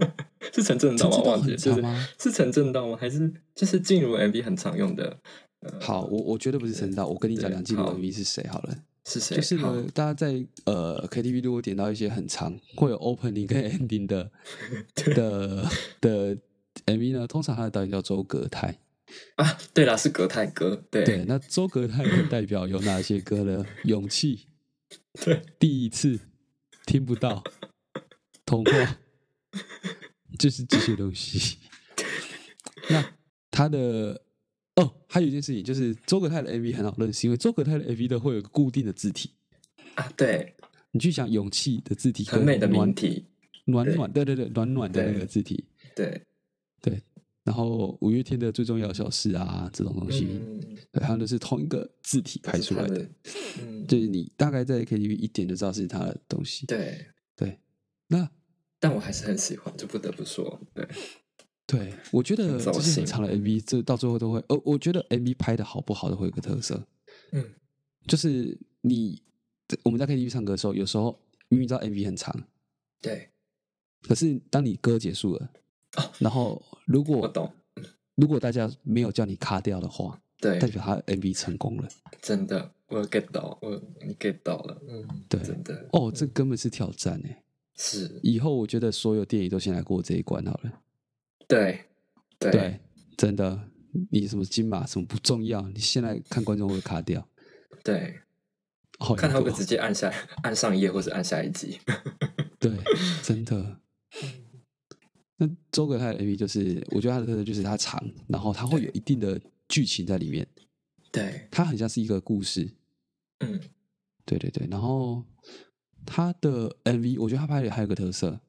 [0.52, 1.18] 是陈正道吗？
[1.24, 1.74] 忘记是
[2.18, 2.96] 是陈正道吗？
[3.00, 5.18] 还是就是进入 MV 很常用的？
[5.60, 8.76] 呃，好，我我绝对不是陈道，我跟你讲对梁静茹 MV 是谁好了。
[9.04, 9.36] 是谁？
[9.36, 14.30] 就是呢，大家在呃 KTV 如果点到一些很长会有 opening 跟 ending 的
[15.16, 15.64] 的
[16.00, 16.36] 的
[16.84, 18.78] MV 呢，通常它的导演叫周格泰。
[19.36, 23.64] 啊，对了，是格泰歌，对对，那周格泰的代表有哪些歌呢？
[23.84, 24.48] 勇气，
[25.24, 26.18] 对，第一次
[26.86, 27.42] 听不到，
[28.44, 28.98] 童话，
[30.38, 31.58] 就是这些东西。
[32.90, 33.14] 那
[33.50, 34.22] 他的
[34.76, 39.32] 哦，还有一件事情就是周格泰的 MV 很好认识，因为周格泰的 MV 都会有个固定的字体。
[39.94, 40.54] 啊，对，
[40.92, 43.26] 你去想勇气的字体跟很美的暖名题，
[43.66, 46.22] 对暖暖，对对对，暖暖的那对个字体，对，对。
[47.48, 50.60] 然后五月天的最重要的小事啊，这种东西，嗯，
[50.92, 53.10] 对，它们都是同一个字体拍出来的，就是的，
[53.62, 56.66] 嗯，就是你大概在 KTV 一点就知道是他的东西。
[56.66, 57.58] 对，对，
[58.08, 58.30] 那
[58.78, 60.86] 但我还是很喜欢，就不得不说，对，
[61.66, 66.86] 对我觉得很走这些很长的 MV，这到最后都会，呃，我觉得 MV 拍的好不好都会有个特色，
[67.32, 67.42] 嗯，
[68.06, 69.22] 就是你
[69.84, 72.46] 我们在 KTV 唱歌的时候，有时候明明知道 MV 很长，
[73.00, 73.30] 对，
[74.02, 75.50] 可是当你歌结束了，
[75.96, 77.52] 哦然后如果我懂，
[78.14, 81.88] 如果大家没有叫你卡掉的话，对代，表他 MV 成功了。
[82.20, 87.42] 真的，我 get 到，我你 get 到了，嗯，对真的，哦，这根本是挑战哎！
[87.74, 90.72] 是，以后我觉得所有电影都先来过这一关好了。
[91.46, 91.84] 对，
[92.38, 92.80] 对，对，
[93.16, 93.68] 真的，
[94.10, 97.26] 你什么金马什么不重要，你现在看观众会卡掉。
[97.84, 98.16] 对，
[98.98, 101.78] 哦，看他会直接按下按上一页，或是按下一集，
[102.58, 102.72] 对，
[103.22, 103.78] 真的。
[105.40, 110.46] 那周格泰的 MV 就是，我觉得他的特色就是它长，然后它会有一定的剧情在里面，
[111.12, 112.68] 对，它很像是一个故事。
[113.38, 113.60] 嗯，
[114.24, 115.24] 对对对，然后
[116.04, 118.40] 他的 MV，我觉得他拍的还有个特色，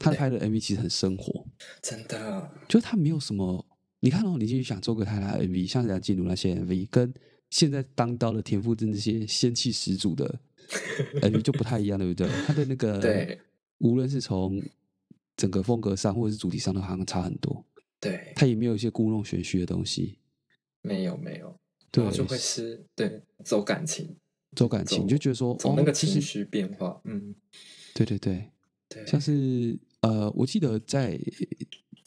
[0.00, 1.46] 他拍的 MV 其实很生活，
[1.80, 3.64] 真的，就是他没有什么，
[4.00, 7.14] 你看哦，你进去想周格泰他的 MV，像梁静茹那些 MV，跟
[7.50, 10.40] 现在当道的田馥甄这些仙气十足的
[11.22, 12.28] MV 就不太一样，对不对？
[12.44, 13.38] 他的那个， 对，
[13.78, 14.60] 无论是从
[15.36, 17.64] 整个风格上或者是主题上，都好像差很多。
[18.00, 20.18] 对，他也没有一些故弄玄虚的东西，
[20.82, 21.58] 没有没有，
[21.90, 24.16] 对就会是对走感情，
[24.54, 27.34] 走感情，你就觉得说，走那个情绪变化，嗯，
[27.94, 28.50] 对对对，
[28.88, 31.18] 对，像是呃，我记得在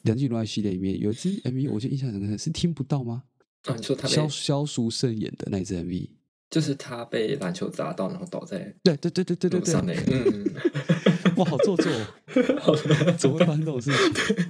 [0.04, 3.24] 梁静茹爱系列里面有一支 MV，我就印象很深刻，是听不到吗？
[3.64, 6.10] 啊，你说他萧被萧淑慎演的那支 MV，
[6.52, 10.54] 就是他被篮球砸到，然后倒在对对对对对对对，个，嗯，
[11.40, 11.92] 哇，好做作。
[11.92, 12.06] 哦，
[12.62, 13.92] 好的，怎么会发生这种事？
[13.92, 14.46] 情？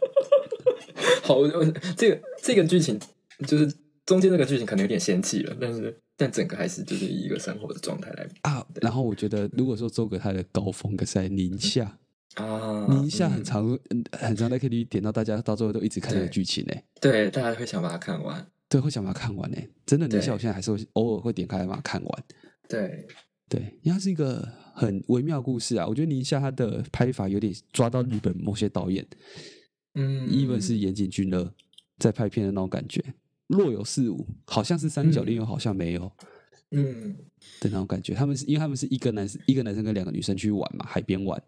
[1.22, 1.64] 好，我我
[1.96, 2.98] 这个这个剧情
[3.46, 3.72] 就是
[4.04, 11.96] 中间那个剧情可能有点仙气了，但是但整个还是就是以一个生活的状态来啊，然后我觉得，如果说周格他的高峰，可是在宁夏，
[12.34, 13.44] 啊，宁夏很嗯。
[13.44, 19.56] 常嗯很常在 KTV 点到大家到最后都一直看那个对剧情呢，对，大家会想把它看完，对，会想把它看完呢。
[19.86, 22.24] 真的，宁夏我现在还是会偶尔会点开来把它看完。
[22.68, 23.06] 对，
[23.48, 25.86] 对，因为它是一个很微妙的故事啊。
[25.86, 29.06] 我觉得宁夏他的拍法有点抓到日本某些导演
[29.94, 31.52] 嗯，even 是岩井俊二
[31.98, 33.02] 在拍片的那种感觉，
[33.46, 36.10] 若有似无，好像是三角恋，嗯又好像没有
[36.70, 37.14] 嗯，
[37.60, 38.14] 的那种感觉。
[38.14, 41.40] 他们是因为他们是一个男生一个男生跟两个女生去玩嘛，海边玩。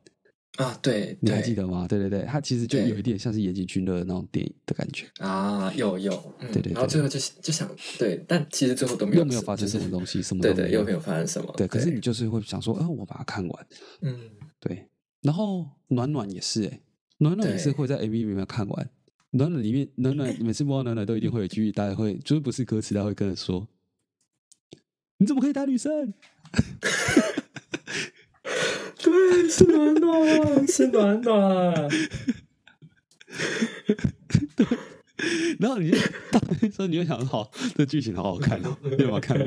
[0.57, 1.87] 啊，对，你还记得吗？
[1.89, 6.51] 对对对，他其实就有一点像是岩井俊二的那种电影的感觉，啊，有有，嗯。
[6.53, 10.81] 对对对然后最后就就想对，但其实最后都没有又没有发生什么东西， 什么对对，都没有。
[10.81, 13.67] 又没有发生什么，对，可是你就是会想说，啊，我把它看完，
[14.03, 14.89] 嗯，对。
[15.23, 16.81] 然后暖暖也是、欸，哎，
[17.19, 18.91] 暖暖也是会在 MV 里面看完。
[19.33, 23.69] 暖暖里面，暖暖每次摸到暖暖都一定会有一句，大家会就是不是歌词，他会跟着说
[25.19, 26.15] ：“你怎么可以打女生？”
[29.03, 31.89] 对，是暖暖，是暖暖，
[35.59, 35.97] 然后你就
[36.31, 39.47] 到那时候你就想，好，这剧情好好看哦，你有没有看完？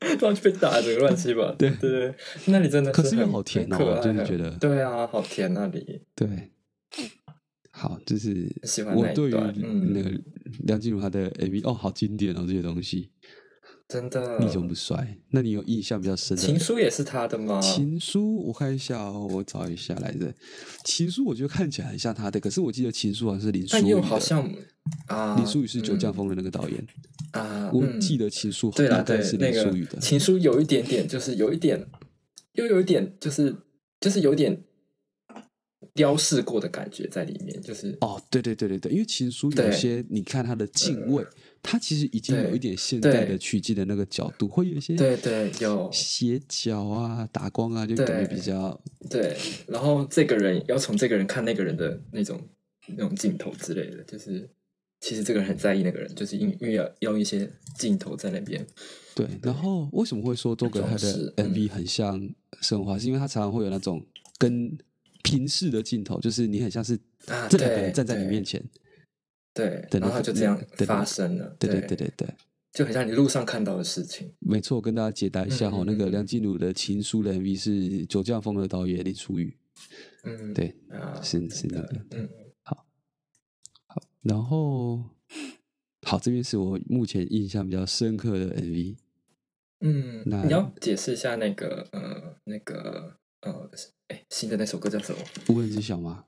[0.00, 1.70] 然后就被打整个乱七八糟，对。
[1.80, 2.14] 对对，
[2.46, 4.50] 那里真的可是又很好甜哦很可爱就是觉得。
[4.58, 6.52] 对啊，好甜那里，对，
[7.72, 9.34] 好，就是喜欢我对于
[9.92, 10.10] 那个
[10.64, 13.10] 梁静茹她的 MV 哦，好经典哦，这些东西
[13.88, 14.38] 真的。
[14.38, 15.16] 历久不衰。
[15.30, 16.42] 那你有印象比较深的？
[16.42, 17.60] 情书也是他的吗？
[17.60, 20.32] 情书，我看一下哦，我找一下来着。
[20.84, 24.50] 情书我觉得看起来很像他的，可是我记得情书好像是林书但宇，又好像
[25.06, 26.86] 啊，林书宇是九降嗯风的那个导演，
[27.32, 29.98] 啊，我嗯记得情书对啦，对是林书宇的。
[29.98, 31.86] 情书有一点点，就是有一点，
[32.52, 33.54] 又有一点，就是
[34.00, 34.62] 就是有点
[35.94, 41.24] 雕饰过的感觉在里面，就是哦，对对对对对，因为情书有些你看他的敬畏，
[41.66, 43.38] 它其实已经有一点现代的对。
[43.38, 45.90] 取景的那个角度，会有一些对对有。
[45.90, 49.34] 斜角啊、打光啊，就感觉比较对，
[49.66, 52.38] 然后这个人要从这个人看那个人的那种
[52.88, 54.46] 那种镜头之类的，就是
[55.00, 58.64] 其实这个人很在意那个人，就是因因为要用一些镜头在那边，
[59.14, 59.26] 对。
[59.42, 61.50] 然后为什么会说周格泰装饰的嗯。
[61.50, 62.98] MV 很像生活化？
[62.98, 64.04] 是因为他常常会有那种
[64.36, 64.76] 跟
[65.22, 66.94] 平视的镜头，就是你很像是
[67.26, 68.62] 啊这两个人站在你面前，
[69.54, 71.96] 对，然后他就这样发生了，对对对。
[71.96, 72.28] 对对。
[72.72, 79.56] 就很像你路上看到的事情，没错，我跟大家解答一下哈、那个梁静茹的《情书》的 MV 是九降风的导演林书宇，
[80.24, 82.28] 嗯，对，啊，是是那的个，嗯，
[82.64, 82.84] 好
[84.22, 85.04] 然后
[86.02, 88.96] 好，这边是我目前印象比较深刻的 MV，
[89.82, 93.70] 嗯，那你要解释一下那个呃那个呃
[94.08, 95.18] 哎新的那首歌叫什么？
[95.54, 96.24] 无人知晓吗？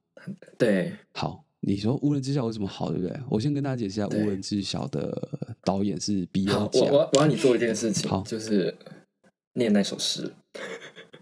[0.56, 3.16] 对，好，你说无人知晓为什么好，对不对？
[3.28, 7.10] 我先跟大家解释一下，无人知晓的导演是比好尔，贾我我。
[7.14, 8.22] 我要你做一件事情，好。
[8.22, 8.74] 就是
[9.54, 10.32] 念那首诗，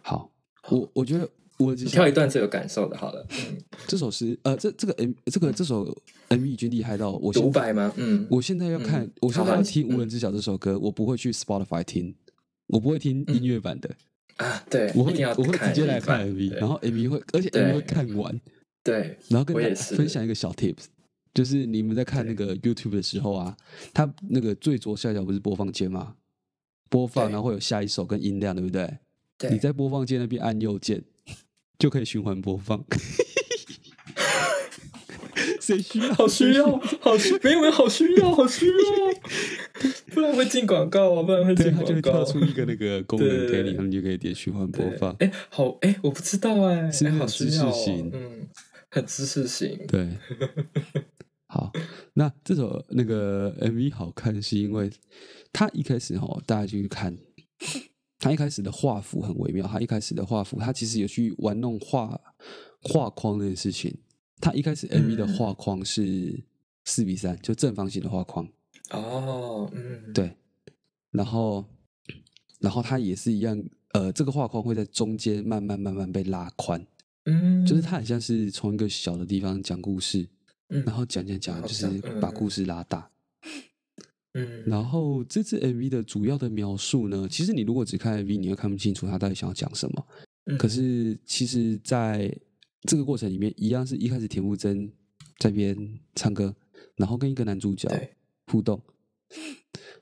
[0.02, 0.30] 好，
[0.68, 5.86] 我我觉得无人知你晓挑一段最有感受的，好了，嗯，这首诗，呃，这这个 M 这个这首
[6.28, 7.92] MV 已经厉害到我现独白吗？
[7.96, 9.12] 嗯，我现在要看，嗯。
[9.20, 12.14] 我现在听嗯无人知晓这首歌，我不会去 Spotify 听，
[12.66, 13.88] 我不会听音乐版的，
[14.36, 18.40] 啊，对，我会我会直接来看 MV，然后 MV 会，而且 MV 会看完，
[18.84, 20.84] 对，然后跟大家分享一个小 tips，
[21.32, 23.56] 就是你们在看那个 YouTube 的时候啊，
[23.92, 26.14] 它那个最左下角不是播放键吗？
[26.90, 28.98] 播放，然后会有下一首跟音量，对不对？
[29.36, 31.02] 对你在播放键那边按右键，
[31.78, 32.84] 就可以循环播放。
[35.60, 36.12] 谁需要？
[36.14, 38.72] 好需要，好需，没有好需要，好需要，
[40.14, 42.22] 不然会进广告啊，不然会对，进它就会广告。
[42.22, 45.16] 跳出一个那个 功能给你，对对对然后你就可以点循环播放。
[45.20, 47.72] 哎，好，哎，我不知道哎，是好需要
[48.94, 50.16] 很知识型， 对，
[51.50, 51.72] 好，
[52.14, 54.88] 那这首那个 MV 好看，是因为
[55.52, 57.18] 他一开始哈，大家就去看，
[58.20, 62.20] 他一开始的画幅很微妙，他一开始的画幅，他其实有去玩弄画
[62.82, 63.98] 画框这件事情。
[64.40, 65.34] 他一开始 MV 的嗯。
[65.34, 66.44] 画框是
[66.84, 68.46] 四比三，就正方形的画框，
[68.90, 70.36] 哦，嗯，对，
[71.10, 71.64] 然后
[72.60, 73.60] 然后他也是一样，
[73.92, 76.84] 呃，这个画框会在中间慢慢慢慢被拉宽，
[77.24, 80.28] 嗯，就是他很像是从一个小的地方讲故事，
[80.68, 81.86] 嗯，然后讲讲讲，就是
[82.20, 83.10] 把故事拉大。
[84.34, 90.06] 嗯，然后这支 MV 的主要的描述呢，其实你如果只看 MV，你会看不清楚他到底想要讲什么。
[90.46, 90.58] 嗯。
[90.58, 92.36] 可是其实在
[92.82, 94.92] 这个过程里面，一样是一开始田馥甄
[95.38, 96.54] 在边唱歌，
[96.96, 97.88] 然后跟一个男主角
[98.48, 98.82] 互动，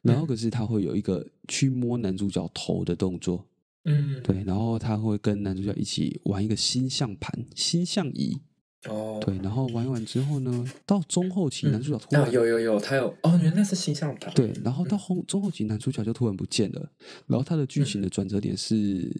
[0.00, 0.26] 然后嗯。
[0.26, 3.46] 可是他会有一个去摸男主角头的动作，
[3.84, 8.40] 嗯，对，然后他会跟男主角一起玩一个星象盘、星象仪，
[8.88, 16.92] 哦，对，然后玩一玩之后呢，到中后期男主角突啊，然有有有，他有哦，原来是星象盘，对，然后到后中后期男主角就突然不见了，
[17.26, 19.10] 然后他的剧情嗯的转折点是，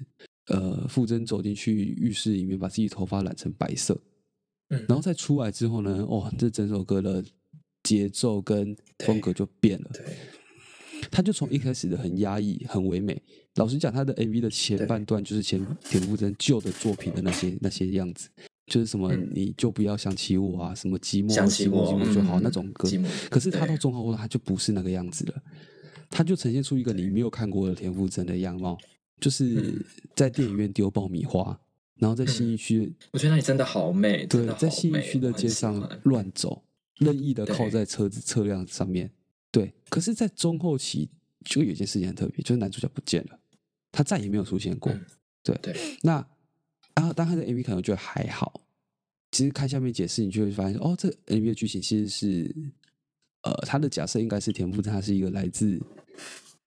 [0.47, 4.01] 呃，傅真走进去浴室里面，把自己头发染成白色，
[4.69, 7.25] 嗯，然后再出来之后呢，哦，这整首歌的
[7.83, 10.05] 节奏跟风格就变了，对，
[11.13, 13.23] 他就从一开始的很压抑、很唯美，
[13.57, 18.31] 老实讲，他的 MV 的前半段就是前田馥甄旧的作品的那些那些样子，
[18.67, 22.89] 就是什么嗯你就不要想起我啊，什么寂寞寂寞寂我寞就好、嗯那种歌，
[23.31, 23.69] 可是他对。
[23.69, 25.43] 到中后段他就不是那个样子了，
[26.09, 28.79] 他就呈现出一个你没有看过的田馥甄的样貌，
[29.21, 29.85] 就是嗯。
[30.17, 31.59] 在电影院丢爆米花，
[31.99, 36.63] 然后在信义区，我觉得那里真的好美，对在信义区的街上乱走，
[36.99, 39.11] 任意的靠在车子车辆上面。
[39.53, 41.09] 对，可是，在中后期
[41.45, 43.39] 就有一件事情很特别，就是男主角不见了，
[43.93, 44.91] 他再也没有出现过。
[44.91, 45.05] 嗯
[45.45, 46.25] 对，对，那
[46.95, 48.63] 啊，当他的 MV 可能觉得还好，
[49.33, 52.55] 其实看下面解释，你就会发现，哦，这 MV 的剧情其实是，
[53.43, 55.81] 呃，他的假设应该是田馥甄他是一个来自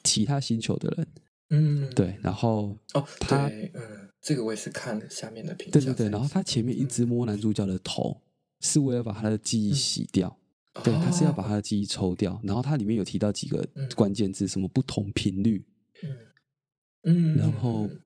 [0.03, 1.07] 其他星球的人，
[1.51, 8.21] 嗯，对，然后哦，他对，嗯，这个我也是看了下面的评价对对对，然后他前面一直摸男主角的头，
[8.59, 10.37] 是为了把他的记忆洗掉。
[10.83, 13.89] 对，他是要把哦他的记忆抽掉，然后它里面有提到几个嗯。
[13.95, 15.65] 关键字，什么不同频率，
[16.03, 16.17] 嗯。
[17.03, 18.01] 嗯，然后嗯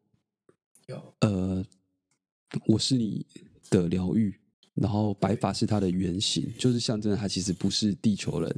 [0.88, 1.14] 有。
[1.22, 1.66] 呃，
[2.68, 3.26] 我是你
[3.70, 4.34] 的疗愈，
[4.76, 8.56] 然后白发是他的原型，就是象征他其实不是地球人。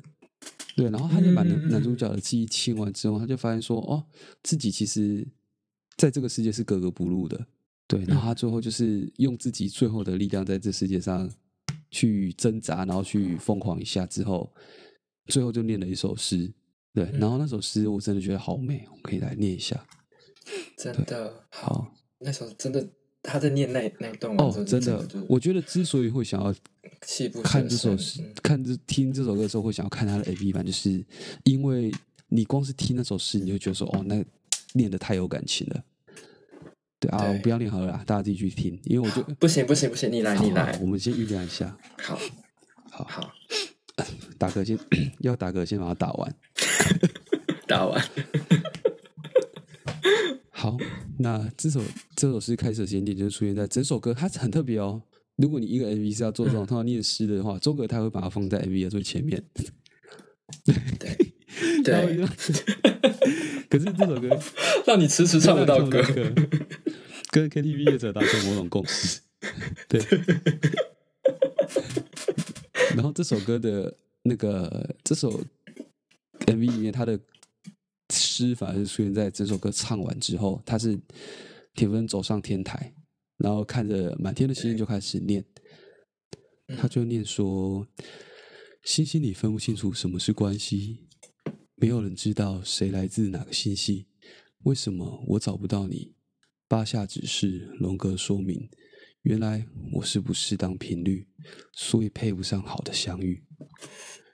[0.76, 4.04] 对，然后他就把男男主角的记忆清完之后，他就发现说，哦，
[4.44, 5.28] 自己其实
[5.98, 7.46] 在这个世界是格格不入的。
[7.88, 11.30] 对，然后他最后就是用自己最后的力量在这世界上
[11.92, 14.52] 去挣扎，然后去疯狂一下之后，
[15.28, 16.52] 最后就念了一首诗。
[16.94, 19.86] 对，然后那首诗我真的觉得好美，我可以来念一下。
[20.76, 22.86] 真的好，那首真的
[23.22, 26.54] 他在念那那一段哦真的我觉得之所以会想要
[27.44, 31.06] 看这首诗嗯，看这听这首歌的时候，会想要看他的 MV 版，就是
[31.44, 31.92] 因为
[32.28, 34.26] 你光是听那首诗，你就觉得说，哦，那
[34.74, 35.84] 念的太有感情了。
[37.02, 37.34] 对啊，对。
[37.36, 41.76] 我不要念好了啦，大家自己去听，因为我就不行不行不行，你来你来，我们先酝酿一下。
[41.98, 42.18] 好。
[42.92, 43.34] 好，好。
[44.38, 44.78] 打嗝先
[45.20, 46.36] 要打嗝，先把它打完。
[47.68, 48.02] 打完，
[50.50, 50.78] 好，
[51.20, 51.82] 那这首
[52.16, 55.02] 这首诗开始的时间点就是出现在整首歌，它很特别哦。
[55.38, 59.42] 如果你一个 MV 是要做这种 通常念诗的话，周格他会把它放在 MV 的最前面。
[60.66, 60.76] 对。
[61.84, 62.26] 对，就
[63.72, 64.38] 可是这首歌
[64.86, 66.34] 让你迟迟唱不到歌，歌，
[67.32, 69.22] 跟 KTV 业者达成某种共识。
[69.88, 70.02] 对。
[72.94, 75.42] 然后这首歌的那个这首
[76.48, 77.18] MV 里面，他的
[78.14, 81.00] 诗反而是出现在整首歌唱完之后，他是
[81.74, 82.94] 田馥甄走上天台，
[83.38, 85.46] 然后看着满天的星星就开始念，
[86.78, 87.88] 他就念说
[88.84, 91.08] ：“星星里分不清楚什么是关系，
[91.82, 94.06] 没有人知道谁来自哪个星系。
[94.66, 96.14] 为什么我找不到你？
[96.68, 98.70] 八下指示，龙格说明，
[99.24, 101.28] 原来我是不适当频率，
[101.74, 103.44] 所以配不上好的相遇。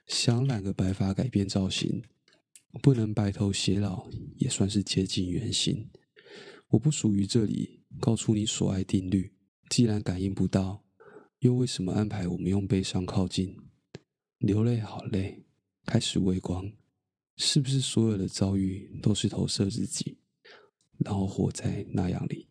[0.06, 2.02] 想染个白发改变造型，
[2.82, 5.88] 不能白头偕老，也算是接近原型。
[6.68, 9.32] 我不属于这里，告诉你所爱定律。
[9.70, 10.84] 既然感应不到，
[11.38, 13.56] 又为什么安排我们用悲伤靠近？
[14.36, 15.46] 流泪好累，
[15.86, 16.70] 开始微光，
[17.38, 20.18] 是不是所有的遭遇都是投射自己，
[20.98, 22.48] 然后活在那样里？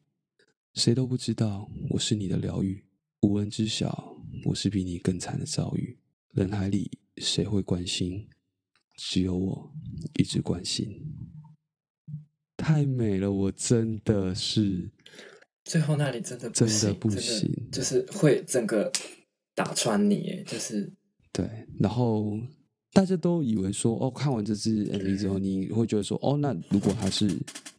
[0.73, 2.85] 谁都不知道我是你的疗愈，
[3.21, 5.99] 无人知晓我是比你更惨的遭遇。
[6.31, 8.29] 人海里谁会关心？
[8.95, 9.73] 只有我
[10.17, 11.03] 一直关心。
[12.55, 14.89] 太美了，我真的是
[15.65, 18.91] 最后那里真的不真的行不行就是会整个
[19.53, 20.93] 打穿你，哎，就是
[21.33, 21.67] 对。
[21.79, 22.39] 然后
[22.97, 27.27] 大家都以为说，哦，看完这支 MV 之后，你会觉得说，哦，那如果他是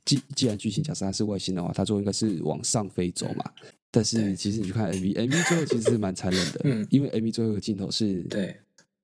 [0.04, 3.44] 既既然剧情假设他是外星的话，他最后应该是往上飞走嘛。
[3.90, 6.86] 但是其实你去看 MV，MV 最后其实是蛮残忍的，嗯。
[6.88, 8.56] 因为 MV 最后一个镜头是对。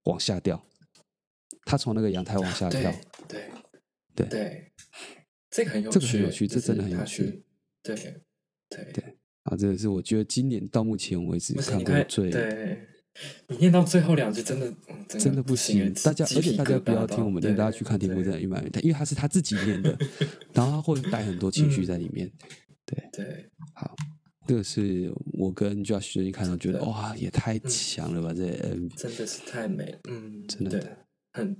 [0.05, 0.65] 往下掉，
[1.65, 2.81] 他从那个阳台往下掉
[3.27, 3.41] 对，
[4.15, 4.27] 对。
[4.27, 4.29] 对。
[4.29, 4.73] 对，
[5.51, 7.25] 这个很有趣，这个很有趣就是这真的很有趣。
[7.25, 7.43] 去，
[7.83, 8.93] 对对。
[8.93, 9.05] 对。
[9.43, 12.87] 啊，这个是我觉得今年到目前为止看过最对，
[13.49, 19.97] 你念到最后两句真的嗯真真的不行行，大家而且大家不要听我们念，大家去看《天赋真的一百元》，因为他是他自己念的，
[20.53, 22.31] 然后他会带很多情绪在里面。
[22.87, 23.95] 对对，好，
[24.47, 28.35] 这个是我跟 Josh 最近看到，觉得哇，也太强了吧！
[28.35, 30.91] 这 MV 真的是太美了，嗯，真的对，
[31.33, 31.57] 很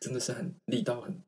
[0.00, 1.18] 真的是很力道很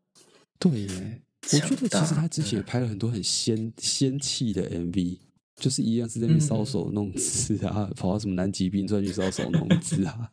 [0.59, 1.23] 对耶，
[1.53, 5.19] 我觉得其实他之前也嗯拍了很多很仙仙气的 MV，
[5.59, 10.31] 就是一样是在那边搔首弄姿啊， 跑到什么南极冰川去搔首弄姿啊。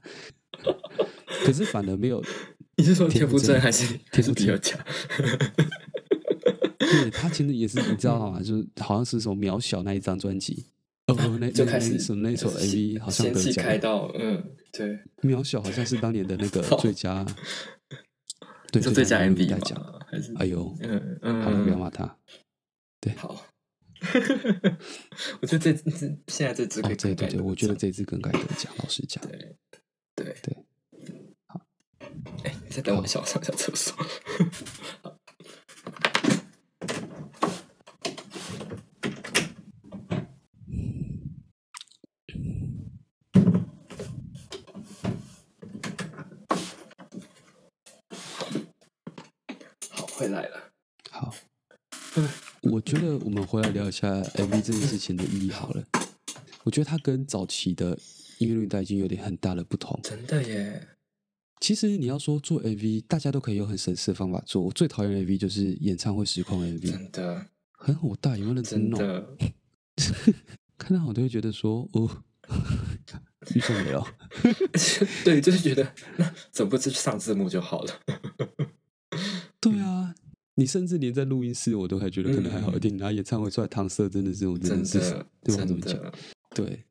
[1.43, 2.23] 可是反而没有，
[2.77, 4.79] 你是说田馥田馥甄甄还是还是比较强？
[6.77, 8.39] 对他其实也是你知道吗？
[8.41, 10.65] 就是好像是什么渺小那一张专辑，
[11.07, 17.25] 哦，那就开始什么那首就是 MV 好像得奖开到，嗯，对，渺小好像是当年的那个最佳，
[18.71, 19.79] 对，是最佳 MV 大奖。
[19.79, 19.93] 吗？
[20.07, 22.15] 还是哎呦，嗯嗯，好了，不要骂他。
[23.17, 23.45] 好。
[25.41, 28.71] 我觉得这这现在这支可哦，以更改对对对，我觉得得这支更该得奖。
[28.77, 29.55] 老实讲，对
[30.15, 30.65] 对对，
[31.47, 31.61] 好，
[32.43, 33.95] 哎，你再等我一下，我上下厕所。
[50.17, 50.71] 回来了。
[51.11, 51.35] 好，
[52.75, 55.81] 我觉得我们回来聊一下 MV 这件事情的意义好了。
[56.65, 57.97] 我觉得它跟早期的
[58.39, 59.97] 音乐录影带已经有点很大的不同。
[60.03, 60.85] 真的耶，
[61.61, 64.61] 其实你要说做 MV，大家都可以用很省事的方法做。
[64.61, 68.99] 我最讨厌的 MV 就是演唱会实况 MV，真的很火大，有没有认真弄？
[68.99, 69.25] 真的，
[70.77, 72.23] 看到我都会觉得说，哦，
[73.55, 74.05] 预算没有。
[75.23, 78.01] 对，就是觉得那怎么不去上字幕就好了？
[79.61, 79.94] 对啊，
[80.55, 86.01] 你甚至连在录音室我都还觉得可能还好一点，拿演唱会出来搪塞，真的是我真真的是的，对我怎真么讲？
[86.01, 86.13] 的，
[86.55, 86.83] 对，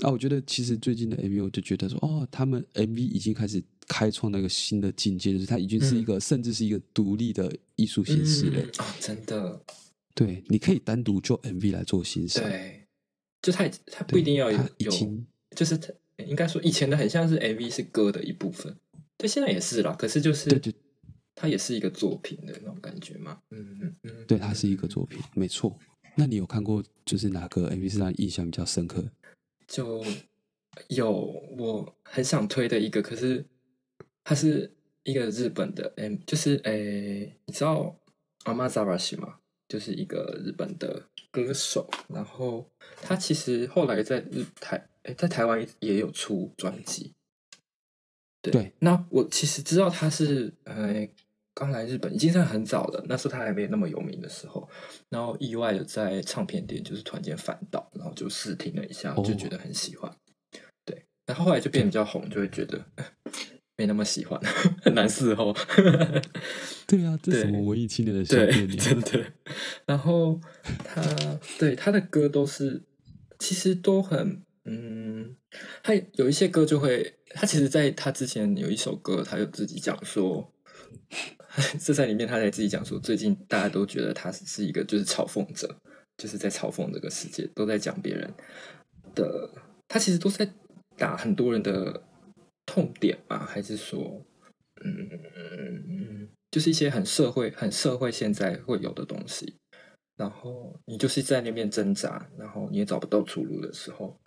[0.00, 8.62] 啊，我觉得其实最近的 MV，我就觉得说，哦，他们 MV 已经开始开创那个新的境界，就是它已经是一个，甚至是一个独立的艺术形式了。
[9.00, 9.62] 真的，
[10.14, 12.44] 对，你可以单独就 MV 来做欣赏。
[12.44, 12.84] 对，
[13.40, 14.58] 就它它不一定要有
[15.56, 15.90] 就是它
[16.26, 18.76] 应该说以前的很像是 MV 是歌的一部分，
[19.16, 20.74] 对，现在也是啦，可是就是对对
[21.40, 25.78] 它也是一个作品的那种感觉嘛，嗯嗯嗯，对，它是一个作品，没错。
[26.16, 29.04] 那你有看过就是哪个 MV 是让你印象比较深刻？
[29.68, 30.04] 就
[30.88, 33.44] 有我很想推的一个，可是
[34.24, 34.72] 它是
[35.04, 37.96] 一个日本的，M，，就是诶，你知道
[38.44, 39.36] 阿玛扎拉西吗？
[39.68, 42.68] 就是一个日本的歌手，然后
[43.02, 47.12] 他其实后来在日台，诶，在台湾也有出专辑。
[48.40, 51.06] 对，对那我其实知道他是呃
[51.58, 54.68] 刚来日本，已经算很早了，那时候他还没有那么有名的时候，
[55.08, 60.08] 然后意外的在唱片店就是突然间翻到，然后就试听了一下，哦就觉得很喜欢。
[60.84, 62.80] 对，然后后来就变得比较红，就会觉得
[63.76, 64.40] 没那么喜欢，
[64.82, 65.52] 很难伺候。
[66.86, 68.76] 对啊，这对什么文艺青年的小别对，扭？
[68.76, 69.24] 真的。
[69.84, 70.40] 然后
[70.84, 71.02] 他
[71.58, 72.84] 对他的歌都是，
[73.40, 75.34] 其实都很，嗯，
[75.82, 80.54] 他有一些歌就会，他其实在他之前有一首歌，他有自己讲说，
[81.80, 85.76] 这在里面他在自己讲说，最近大家都觉得他是一个就是嘲讽者，
[86.16, 88.32] 就是在嘲讽这个世界，都在讲别人
[89.14, 89.50] 的，
[89.88, 90.48] 他其实都在
[90.96, 92.02] 打很多人的
[92.66, 94.24] 痛点吧，还是说，
[94.84, 99.56] 嗯，就是一些很社会、很社会现在会有的东西。
[100.16, 104.18] 然后你就是在那边挣扎，然后你也找不到出路的时候，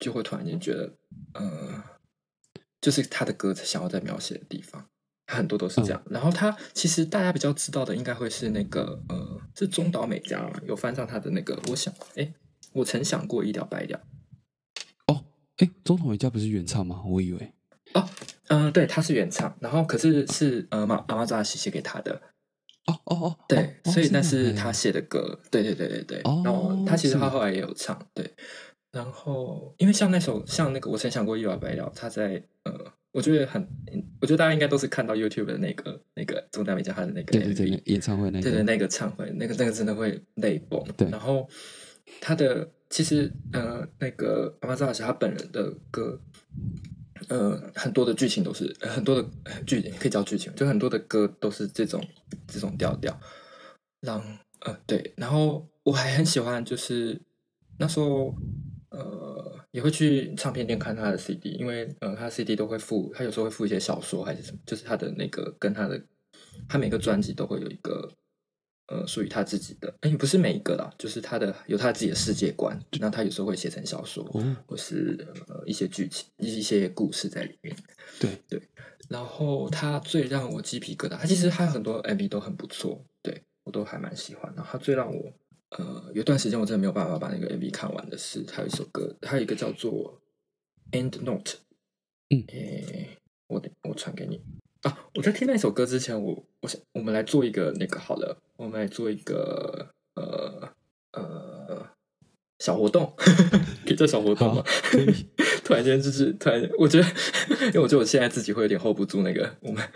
[0.00, 0.92] 就会突然间觉得，
[1.34, 1.84] 呃，
[2.80, 4.88] 就是他的歌想要在描写的地方，
[5.36, 6.02] 很多都是这样。
[6.10, 12.32] 然后他其实大家比较知道的，应该会是那个，呃，是中岛美嘉嘛，有翻上他的那个，我想，哎，
[12.72, 14.00] 我曾想过一了百了。
[15.06, 15.24] 哦，
[15.58, 17.02] 哎，中岛美嘉不是原唱吗？
[17.06, 17.52] 我以为
[17.94, 18.08] 哦，
[18.48, 22.20] 嗯、对，他是原唱，然后可是是呃马阿玛扎西写给他的，
[22.86, 26.20] 哦哦哦，对，哦所以那是他写的歌，对对对对对。
[26.24, 28.34] 哦然后他其实他后来也有唱，对。
[28.92, 33.60] 然后因为像那首像那个我曾想过一了百了，他在呃，我觉得很，
[34.20, 40.82] 我觉得大家应该都是看到 YouTube 的那个那个中大美嘉他的那个对对 MV 对，那演唱会那个，对对，那个唱会，那个那个真的会泪崩。
[40.96, 41.48] 对然后
[42.20, 46.20] 他的其实呃，那个阿玛扎老师他本人的歌，
[47.28, 52.04] 呃，很多的剧情都是、呃很多的呃剧可以叫剧情，就很多的歌都是这种
[52.46, 53.18] 这种调调。
[54.00, 54.22] 让
[54.60, 57.20] 呃对，然后我还很喜欢，就是
[57.78, 58.34] 那时候
[58.90, 66.02] 呃也会去唱片店看他的 CD，因为呃他的 CD 都会附，他有时候会附一些小说还是什么，就是他的那个跟他的
[66.68, 68.10] 他每个专辑都会有一个
[68.88, 75.16] 呃属于他自己的，哎，不是每一个啦，就是他的有他自己的世界观，那他有时候会写成小说，哦，或是
[75.48, 77.76] 呃一些剧情、一些故事在里面。
[78.18, 78.60] 对对，
[79.08, 84.52] 然后他最让我鸡皮疙瘩，他其实他很多 MV 都很不错，对我都还蛮喜欢。
[84.56, 85.32] 然后他最让我
[85.70, 90.20] 呃有段时间我真的没有办法把那个 MV 看完的是，他有一首歌，他有一个叫做
[90.96, 91.52] 《End Note》，
[92.30, 93.16] 嗯诶，
[93.48, 94.40] 我得我传给你
[94.82, 95.08] 啊！
[95.14, 100.72] 我在听那首歌之前，我我想我们来做一个那个好了，我们来做一个呃
[101.12, 101.86] 呃
[102.58, 103.14] 小活动，
[103.84, 104.64] 可以叫小活动吗
[105.64, 107.06] 突然间就是突然间，我觉得，
[107.66, 109.88] 因为我觉得我现在自己会有点 hold 不住那个我们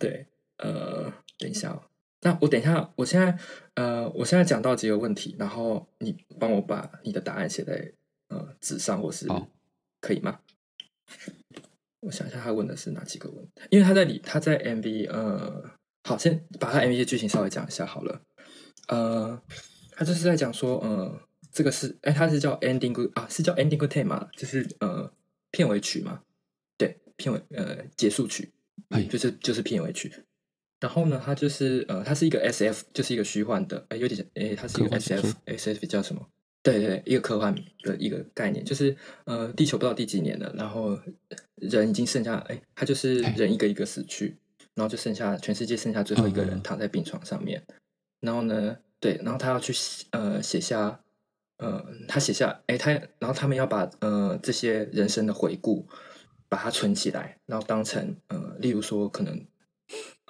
[0.00, 0.26] 对
[0.58, 1.82] 呃，等一下、哦，
[2.22, 3.38] 那我等一下，我现在
[3.74, 7.92] 呃，我现在讲到几个问题，然后你帮我把你的答案写在
[8.28, 9.48] 呃纸上，或是好
[10.00, 10.40] 可以吗？
[12.00, 13.62] 我想一下，他问的是哪几个问题？
[13.70, 15.70] 因为他在里，他在 MV，呃，
[16.04, 18.20] 好，先把他 MV 的剧情稍微讲一下好了。
[18.88, 19.42] 呃，
[19.92, 21.20] 他就是在讲说，呃，
[21.52, 25.10] 这个是，哎，他是叫 Ending Good 啊，是叫 Ending Good Theme，就是呃
[25.50, 26.22] 片尾曲嘛，
[26.76, 28.52] 对，片尾呃结束曲，
[28.90, 30.12] 哎就是就是片尾曲。
[30.80, 36.26] 然后呢，它就是呃，它是一个 SF，就是一个虚幻的，哎，有点哎，它是一个科幻小说 SF，SF 叫什么？
[36.62, 37.54] 对对对，一个科幻
[37.84, 40.98] 的一个概念，就是呃，地球不知道第几年了，然后
[41.56, 44.36] 人已经剩下，哎，他就是哎人一个一个死去，
[44.74, 47.62] 然然后就剩下全世界剩下最后一个人躺在病床上面，
[48.20, 49.74] 然后呢，对，然后他要去
[50.12, 51.02] 呃写下，
[51.58, 55.86] 呃，他写下，哎，他然后他们要把呃这些人生的回顾
[56.48, 59.46] 把它存起来，然后当成呃，例如说可能。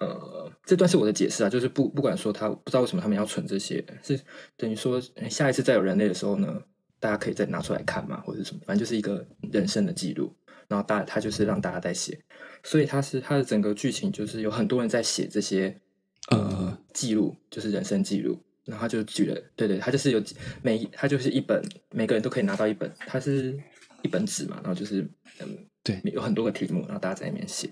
[0.00, 4.20] 呃，这段是我的解释啊，就是不不管说他不知道为什么他们要存这些，是
[4.56, 6.62] 等于说下一次再有人类的时候呢，
[6.98, 10.34] 大家可以再拿出来看嘛，或者什么，反正就是一个人生的记录。
[10.68, 12.18] 然后大他就是让大家在写，
[12.62, 15.80] 所以他是他的整个剧情就是有很多人在写这些
[16.28, 18.38] 呃呃记录，就是人生记录。
[18.66, 20.22] 然后他就举了，对对，他就是有
[20.62, 23.58] 每一他就是一本，每个人都可以拿到一本，它是
[24.02, 25.00] 一本纸嘛，然后就是
[25.40, 27.68] 嗯，对，有很多个题目，然后大家在里面写。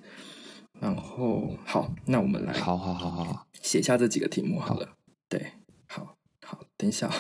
[0.80, 3.24] 然后好，那我们来好好好好。
[3.24, 4.96] 好，写下这几个题目好了。
[5.28, 5.52] 对，
[5.86, 7.10] 好好，等一下，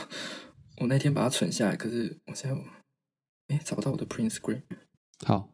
[0.78, 2.60] 我那天把它存下来，可是我现在
[3.48, 4.62] 哎找不到我的 print screen，
[5.24, 5.50] 好。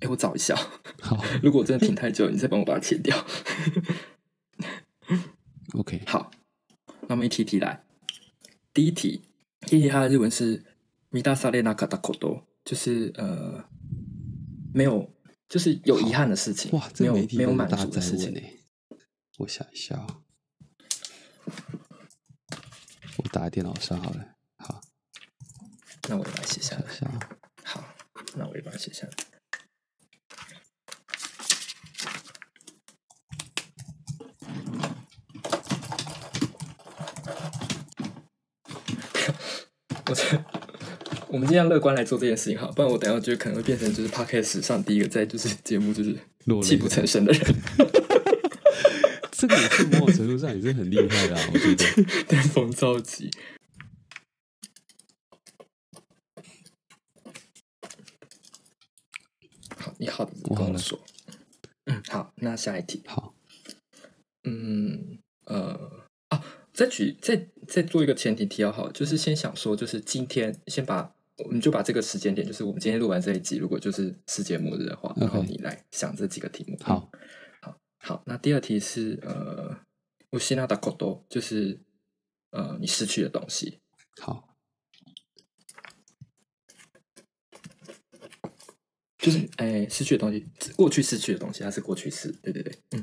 [0.00, 0.54] 哎我找一下，
[1.00, 1.24] 好。
[1.42, 3.16] 如果我真的停太久，你再帮我把它切掉。
[5.74, 6.30] OK，好，
[7.08, 7.84] 那我们一题一题来。
[8.72, 9.22] 第一题，
[9.60, 10.64] 第一题它的日文是
[11.10, 13.64] “米达萨列纳卡达口多”，就是呃
[14.72, 15.10] 没有，
[15.54, 18.34] 就是有遗憾的事情，哇，没有没有满足的事情。
[19.38, 20.24] 我想一下哦，
[23.18, 24.80] 我打在电脑上好了，好，
[26.08, 26.84] 那我也把它写下来
[27.62, 27.84] 好，
[28.34, 29.12] 那我也把它写下来。
[40.06, 40.44] 我觉得
[41.34, 46.16] 我们尽量乐观来做这件事情哈，不然我等一下就可能会变成就是 podcast 史上第一个在就是节目就是
[46.62, 47.42] 泣不成声的人，
[49.32, 51.84] 这个也是某种程度上也是很厉害的、啊，我觉得。
[52.28, 53.32] 登峰造极。
[59.76, 61.00] 好，你好我跟我说。
[61.86, 63.02] 嗯，好，那下一题。
[63.06, 63.34] 好，
[64.44, 76.78] 嗯，呃，啊，再举再再做一个前提提要好，就是先想说，就是今天先把我们就把这个时间点，就是我们今天录完这一集，如果就是世界末日的话，然后你来想这几个题目。
[76.80, 77.10] 好，
[77.60, 79.76] 好，好，那第二题是呃，
[80.30, 81.80] 我希纳达口多，就是
[82.50, 83.80] 呃，你失去的东西。
[84.20, 84.56] 好，
[89.18, 92.30] 就是哎，失去的东西，过去失去的东西，它是过去式。
[92.30, 93.02] 对对对，嗯。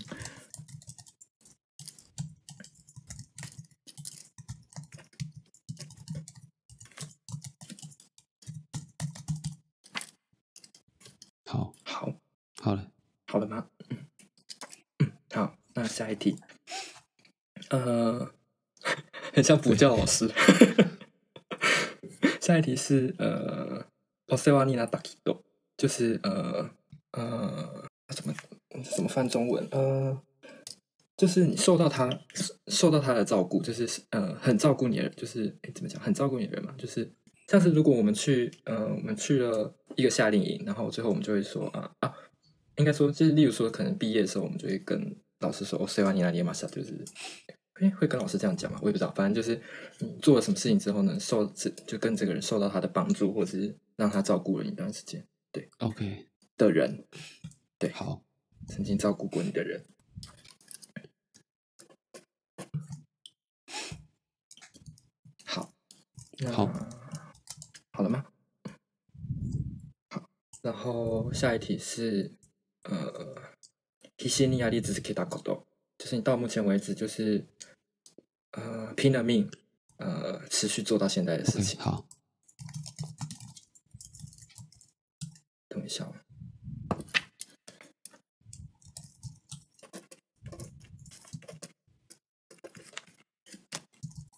[11.44, 12.14] 好，好，
[12.62, 12.92] 好了，
[13.28, 13.68] 好了吗？
[13.90, 14.08] 嗯
[15.00, 16.37] 嗯，好，那下一题，
[17.71, 18.31] 呃，
[19.33, 20.31] 很像补教老师。
[22.41, 23.85] 下一题是呃，
[24.29, 25.43] お世話になった人，
[25.77, 26.71] 就是呃
[27.11, 28.33] 呃，怎么
[28.95, 29.67] 怎么翻中文？
[29.73, 30.23] 呃，
[31.17, 32.09] 就是你受到他
[32.69, 37.13] 受到他的照顾，就是呃很照顾你的人，就是哎怎么讲，很照顾你的人嘛，就是
[37.49, 42.15] 像是如果我们去呃我们去了一个夏令营，然后最后我们就会说啊啊，
[42.77, 47.04] 应该说就是例如说可能毕业的时候，我们就会跟 老师说哦，谁把你那里马萨，就是
[47.74, 48.80] 哎会跟老师这样讲吗？
[48.82, 49.62] 我也不知道，反正就是
[50.00, 55.70] 你做了什么事情之后呢，受这就跟这个人受到他的帮助，或者是让他照顾了一段时间对。
[55.80, 56.28] OK，
[56.58, 57.06] 的人，
[57.78, 57.92] 对。
[57.92, 58.24] 好，
[58.68, 59.86] 曾经照顾过你的人。
[65.46, 65.74] 好，
[66.40, 66.72] 那好。
[67.94, 68.26] 好了吗？
[70.10, 70.30] 好，
[70.62, 72.32] 然后下一题是
[72.84, 73.36] 呃，
[74.21, 75.65] 必死にやり続けたこと，
[75.99, 77.47] 就是你到目前为止就是
[78.53, 79.51] 呃拼了命
[79.99, 81.81] 呃持续做到现在的事 OK，情。
[81.81, 82.07] 好，
[85.69, 86.15] 等一下哦，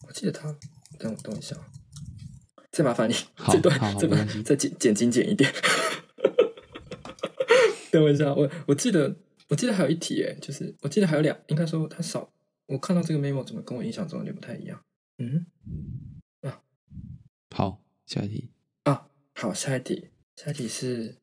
[0.06, 0.56] 我记得他，
[0.98, 1.64] 等我等我一下哦，
[2.72, 5.52] 再麻烦你好这段这段好好没关系再剪剪精简一点。
[7.90, 9.16] 等我一下，我我记得
[9.53, 12.33] 我记得还有一题诶，就是我记得还有两，应该说他少，
[12.65, 14.83] 我看到这个 memo 怎么跟我印象中有点不太一样？
[15.19, 15.45] 嗯，
[16.41, 16.63] 啊。
[17.55, 18.49] 好，下一题，
[18.85, 21.17] 啊，好，下一题，下一题是，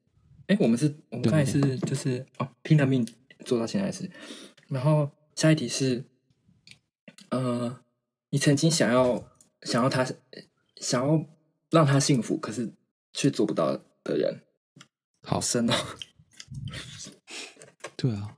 [0.46, 3.04] 哎，我们是我们对刚才是就是哦，拼了命
[3.44, 4.08] 做到现在是，
[4.68, 6.04] 然后下一题是，
[7.30, 7.82] 呃，
[8.30, 9.28] 你曾经想要
[9.62, 10.06] 想要他
[10.76, 11.26] 想要
[11.72, 12.72] 让他幸福，可是
[13.12, 14.42] 却做不到的人，
[15.24, 15.34] 好。
[15.34, 15.74] 好，深哦。
[18.02, 18.34] 对啊，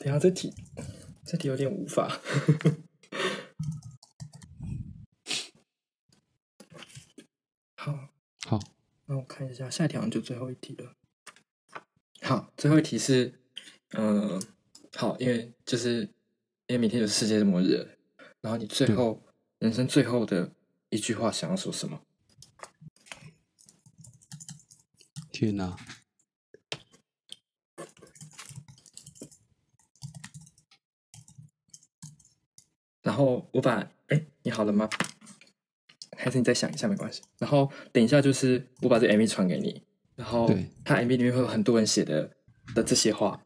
[0.00, 0.52] 等下这题
[1.24, 2.20] 这题有点无法。
[7.76, 8.08] 好，
[8.44, 8.58] 好，
[9.06, 10.96] 那我看一下，下一题好像就最后一题了。
[12.22, 13.40] 好，最后一题是
[13.90, 14.42] 嗯，
[14.96, 16.00] 好，因为就是
[16.66, 17.96] 因为明天就是世界末日了，
[18.40, 19.22] 然后你最后
[19.60, 20.52] 人生最后的
[20.88, 22.02] 一句话想要说什么？
[25.30, 25.76] 天哪！
[33.10, 34.88] 然后我把，哎，你好了吗？
[36.16, 37.20] 还是你再想一下没关系。
[37.40, 39.82] 然后等一下就是我把这 MV 传给你，
[40.14, 42.30] 然后对他 MV 里面会有很多人写的
[42.72, 43.42] 的这些话，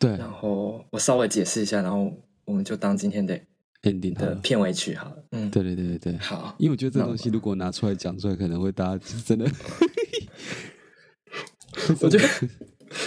[0.00, 2.12] 对然后我稍微解释一下，然后
[2.44, 3.38] 我们就当今天的
[3.82, 4.14] ，ending。
[4.14, 5.24] 的片尾曲好了。
[5.30, 9.46] 嗯，对对对对对，好，因为我觉得这那东西如果拿出来讲出来，可能会大家真的，
[12.02, 12.28] 我觉得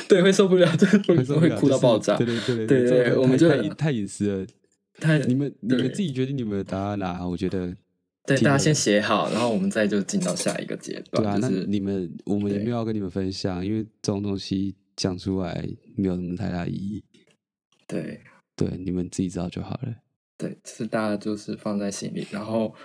[0.08, 2.16] 对会受不了，就是会会哭到爆炸。
[2.16, 4.48] 就是对对对对对这个我们就太隐私了。
[5.00, 7.76] 太你们你们自己决定你们的答案啦、我觉得
[8.26, 11.24] 对，大家先写好，然后我们再就进到下一个阶段。
[11.24, 17.04] 对啊，那就是你们我们也没有要跟你们分享，因为这种东西讲出来没有什么太大意义。
[17.88, 18.20] 对
[18.56, 19.96] 对，你们自己知道就好了。
[20.38, 22.28] 对，是大家就是放在心里。
[22.32, 22.76] 然后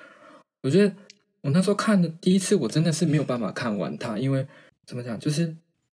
[0.62, 0.94] 我觉得
[1.40, 4.46] 我那时候看的第一次，我真的是没有办法看完它，因为
[4.86, 5.42] 怎么讲，就是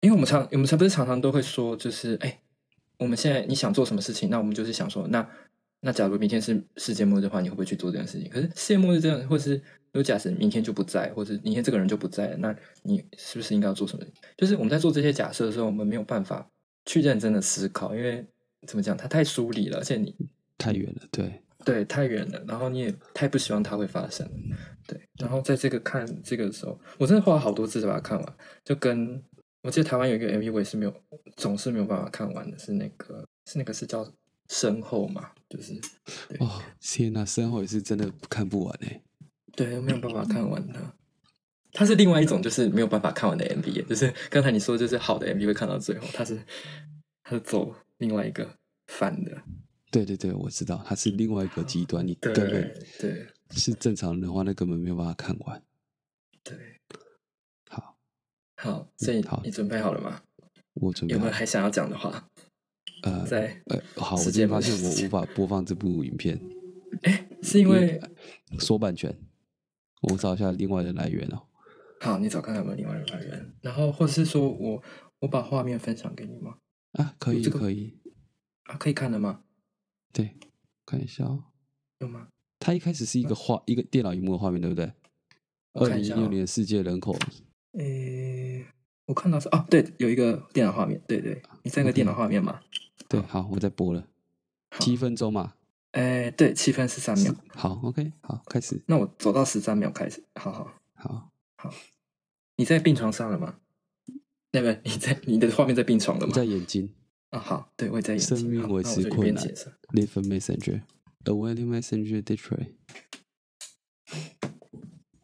[0.01, 2.39] 因为我们常我们常不是常常都会说，就是哎，
[2.97, 5.25] 我们现在你想做什么事情，那我们就是想说，那
[5.79, 8.29] 那假如明天是世界末日的话，你会不会去做这件事情？
[8.29, 14.03] 可是世界末日这样，或是如果假设明天就不在，或是明天这个人就不在了，那你是不是应该要做什么？
[14.35, 16.49] 就是我们在做这些假设的时候，我们没有办法
[16.85, 18.25] 去认真的思考，因为
[18.65, 20.15] 怎么讲，它太疏离了，而且你
[20.57, 24.27] 太远了，对，对，太远了，然后你也太不希望它会发生，
[24.87, 24.99] 对。
[25.19, 29.21] 然后在这个看这个的时候，我真的花了好多次才把它看完，就跟
[29.61, 30.93] 我记得台湾有一个 MV，我也是没有，
[31.35, 34.03] 总是没有办法看完的，是那个是那个是叫
[34.49, 35.73] 身后嘛，就是
[36.39, 39.01] 哦，天哪，身后也是真的看不完哎。
[39.55, 40.93] 对，没有办法看完它。
[41.73, 46.41] 它是另外一种，就是没有办法看完的 MV，就是刚才你说，就是好的 MV 会看到最后，它是
[47.23, 49.43] 它是走另外一个反的，
[49.91, 55.61] 对对对，我知道，它是另外一个极端，你对根本对是正常人的话，那根本没有办法看完。
[56.43, 56.57] 对。
[57.69, 57.97] 好，
[58.55, 60.21] 好，所以好你准备好了吗？
[60.75, 62.29] 我准备好有没有还想要讲的话？
[63.03, 66.39] 呃在呃，好，我今天发现我无法播放这部影片，
[67.43, 67.99] 是因为
[68.59, 69.15] 说版权，
[70.01, 71.43] 我找一下另外的来源哦。
[71.99, 74.81] 好，你找看看有没有另外的来源，然后或者是说我
[75.19, 76.57] 我把画面分享给你吗？
[76.93, 77.97] 啊，可以这个可以，
[78.63, 79.41] 啊，可以看的吗？
[80.13, 80.35] 对，
[80.85, 81.43] 看一下哦。
[81.99, 82.27] 有吗？
[82.59, 84.91] 它一开始是一个画，一个电脑荧幕的画面，对不对？
[85.73, 87.15] 二零一六年世界人口，
[87.77, 88.65] 诶，
[89.05, 92.59] 我看到是哦，对，有一个电脑画面，对对，你在那个电脑画面吗？
[93.09, 94.07] 对，好，我在播了，
[94.79, 95.53] 七分钟嘛。
[95.93, 97.33] 诶，对，七分十三秒。
[97.49, 101.73] 好，OK，好，开始，那我走到十三秒开始，好好，好好，
[102.57, 103.59] 你在病床上了吗？
[104.51, 106.33] 那个你在你的画面在病床了吗？
[106.33, 106.93] 在眼睛
[107.29, 108.37] 啊，好，对，我也在眼睛。
[108.37, 109.71] 生命维持困难边解释。
[109.93, 112.73] ，Live a Messenger，A Waiting Messenger Detroit，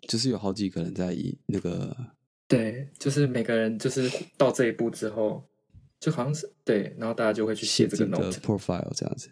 [0.07, 1.95] 就是有好几个人在以那个
[2.47, 5.47] 对，就是每个人就是到这一步之后，
[6.03, 9.31] 就好像是对，然后大家就会去写这个写进的 note，profile 这样子。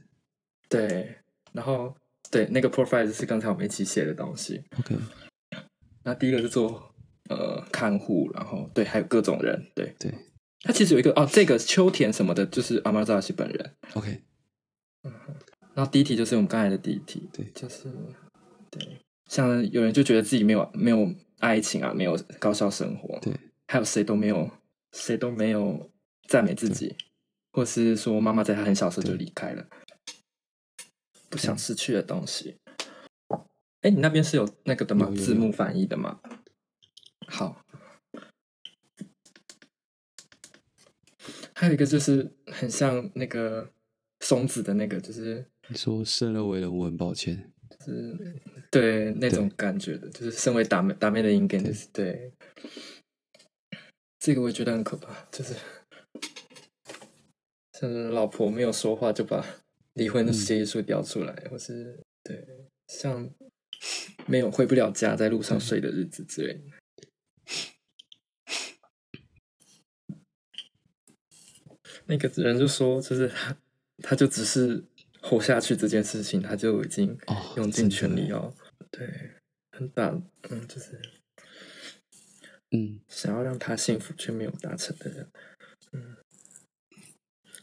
[0.69, 1.17] 对，
[1.51, 1.93] 然后
[2.31, 4.63] 对那个 profile 是刚才我们一起写的东西。
[4.79, 4.95] OK，
[6.03, 6.95] 那第一个是做
[7.27, 10.13] 呃看护，然后对，还有各种人，对，对。
[10.61, 13.75] 他其实有一个哦，这个秋田什么的，就是阿玛扎西本人。
[13.95, 14.21] ，OK，
[15.03, 15.11] 嗯
[15.73, 17.45] 然后第一题就是我们刚才的第一题，对。
[17.53, 17.91] 就是
[18.69, 23.33] 对，像有人就觉得自己没有没有爱情啊，没有高校生活，对，
[23.67, 24.49] 还有谁都没有
[24.93, 25.90] 谁都没有
[26.31, 26.95] 赞美自己，
[27.51, 29.67] 或是说妈妈在他很小时候就对离开了，
[31.29, 32.55] 不想失去的东西。
[33.81, 35.11] 哎，你那边是有那个的吗？
[35.13, 36.21] 字幕翻译的吗？
[37.27, 37.61] 好。
[41.53, 43.69] 还有一个就是很像那个
[44.21, 47.51] 松子的那个，就是你说生而为人，我很抱歉。
[47.69, 48.17] 就是
[48.71, 52.31] 对那种感觉的，就是身为打妹打妹的应该就是对。
[54.19, 55.55] 这个我也觉得很可怕，就是
[57.73, 59.45] 像是老婆没有说话就把
[59.93, 62.47] 离婚的协议书调出来，或是对
[62.87, 63.29] 像
[64.27, 66.61] 没有回不了家，在路上睡的日子之类的。
[72.05, 73.57] 那个人就说，就是他，
[74.03, 74.83] 他就只是
[75.21, 78.53] 活下去这件事情，他就已经哦用尽全力要
[78.89, 79.07] 对
[79.71, 80.09] 很大，
[80.49, 81.01] 嗯，就是
[82.71, 85.50] 嗯，想要让他幸福却没有达成的人，嗯，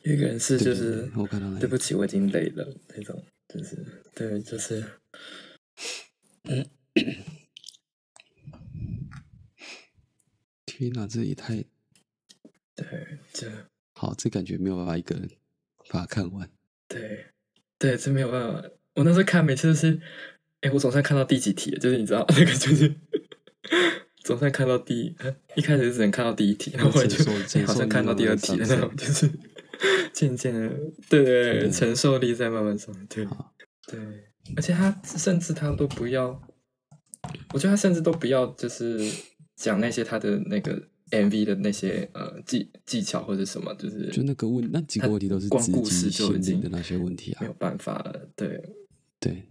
[0.02, 3.76] 有一个人是就是对我看到那个对不起，我已经累了那种，就是
[4.14, 4.84] 对，就是
[10.64, 11.64] 天哪，这也太
[12.74, 12.86] 对，
[13.32, 13.50] 这
[13.94, 15.28] 好，这感觉没有办法一个人
[15.88, 16.48] 把它看完。
[16.86, 17.26] 对，
[17.78, 18.62] 对，这没有办法。
[18.94, 20.00] 我那时候看每次都是，
[20.60, 22.94] 哎，我总算看到第几题了，就是你知道 那个就是
[24.22, 25.14] 总算看到第
[25.56, 27.24] 一开始只能看到第一题，然后后来就
[27.66, 29.28] 好像看到第二题了那种，就是
[30.12, 30.68] 渐渐的，
[31.08, 33.26] 对对，承受力在慢慢上，对
[33.86, 33.98] 对，
[34.56, 36.40] 而且他甚至他都不要，
[37.52, 38.98] 我觉得他甚至都不要，就是
[39.56, 48.62] 讲那些他的那个 MV 的那些呃技技巧或者什么，就是就那个问那几个问题都是光故事就已经的那些问题啊，没有办法了，对。
[49.20, 49.42] 对，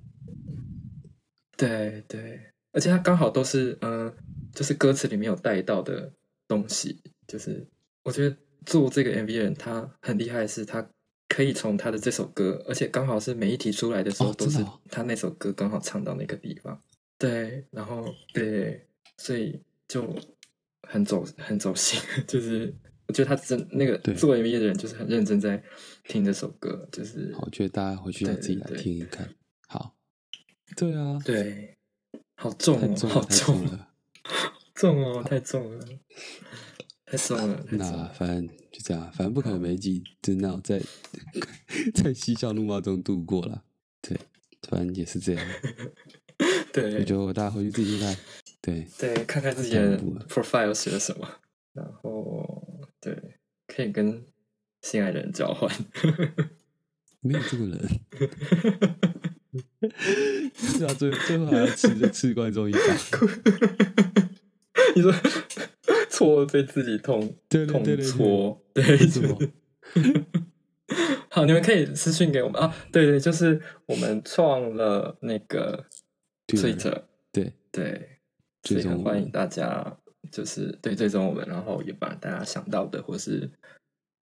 [1.58, 2.40] 对对，
[2.72, 4.14] 而且他刚好都是，嗯，
[4.56, 6.10] 就是歌词里面有带到的
[6.48, 7.68] 东西，就是
[8.04, 8.38] 我觉得
[8.68, 10.86] 做这个 MV 的人他很厉害的，是他
[11.30, 14.60] 可以从他的这首歌，而且刚好是每一题出来的时候都是
[14.92, 16.84] 他那首歌刚好唱到那个地方，
[17.18, 18.86] 对，然后对，
[19.18, 20.14] 所以就
[20.86, 21.98] 很走很走心，
[22.28, 22.76] 就是
[23.08, 25.64] 我觉得他真那个做 MV 的人就是很认真在
[26.04, 29.30] 听这首歌，就是我觉得大家回去要自己来听一看。
[29.70, 29.96] 好，
[30.76, 31.78] 对啊，对，
[32.36, 33.90] 好重哦，好重了，
[34.76, 35.86] 重哦，太重了，
[37.10, 37.66] 太爽了。
[37.72, 40.82] 那反正就这样，反正不可能每一集真的在
[41.96, 43.64] 在嬉笑怒骂中度过了。
[44.02, 44.20] 对，
[44.70, 45.48] 反正也是这样。
[46.74, 48.16] 对，我就大家回去自己看。
[48.62, 49.98] 对，对，看看自己的
[50.28, 51.28] profile 写了什么，
[51.72, 54.26] 然后对，可以跟
[54.82, 55.72] 心爱的人交换。
[57.22, 58.02] 没有这个人。
[60.54, 62.80] 是啊，最最后还要吃吃观众一把。
[64.96, 65.14] 你说
[66.10, 69.38] 戳被自己痛，痛戳，对什么？
[71.30, 72.74] 好，你们可以私信给我们啊。
[72.92, 75.86] 对对，就是我们创了那个
[76.48, 78.20] Twitter，对对，
[78.64, 79.98] 所以很欢迎大家，
[80.32, 83.50] 就是对追踪我们，然后也把大家想到的，或是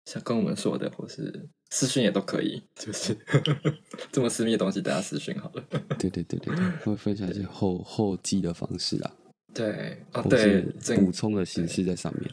[0.04, 1.48] 想跟我们说的，或是。
[1.72, 3.16] 私信也都可以，就是
[4.10, 5.64] 这么私密的东西，大家私信好了。
[6.00, 9.12] 对对对对对，会分享一些后后记的方式啊。
[9.52, 10.62] 对，哦对，
[10.96, 12.30] 补充的形式在上面。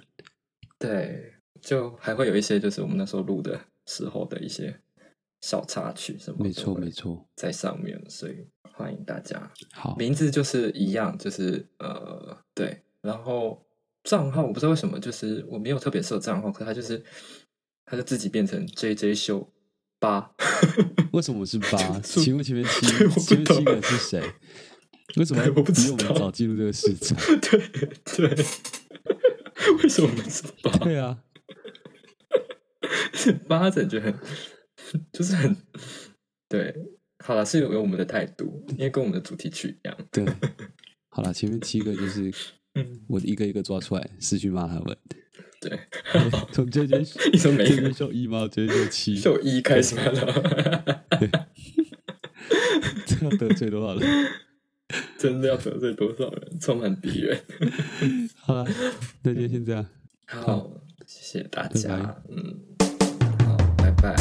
[0.80, 4.80] 对，就还会有一些，就是我们那时候录的时候的一些
[5.42, 6.44] 小插曲什么。
[6.44, 9.52] 没错没错，在上面，所以欢迎大家。
[9.74, 13.66] 好，名字就是一样，就是呃对，然后
[14.04, 17.04] 账号我不知道为什么，就是我没有特别设账号，可它就是。
[17.90, 19.50] 它就自己变成 J J 秀
[19.98, 20.30] 八，
[21.14, 21.78] 为什么是八？
[22.04, 24.22] 请问前面七前面七个是谁？
[25.16, 26.08] 为什么我不知道？
[26.10, 27.60] 我们早进入这个事情，对
[28.04, 28.46] 对，
[29.82, 30.72] 为什么不知道？
[30.84, 31.20] 对啊，
[33.48, 34.14] 八感觉很
[35.14, 35.56] 就是很
[36.50, 36.76] 对。
[37.26, 39.98] 好了，是有有我们的态度，因为跟我们的主题曲一样。
[40.12, 40.24] 对，
[41.10, 42.32] 好了，前面七个就是
[43.08, 44.96] 我一个一个抓出来，失去骂他们。
[45.60, 45.78] 对，
[46.54, 47.02] 从这件
[47.34, 48.48] 你说每个秀一吗？
[48.50, 51.06] 这件七秀一开始了，
[53.08, 54.08] 这要得罪多少人？
[55.18, 56.60] 真的要得罪多少人？
[56.60, 57.40] 充满敌人。
[58.40, 58.66] 好了，
[59.24, 59.86] 那就先这样。
[60.26, 60.70] 好，
[61.06, 62.16] 谢谢大家。
[62.30, 62.60] 嗯，
[63.46, 64.16] 好，拜拜。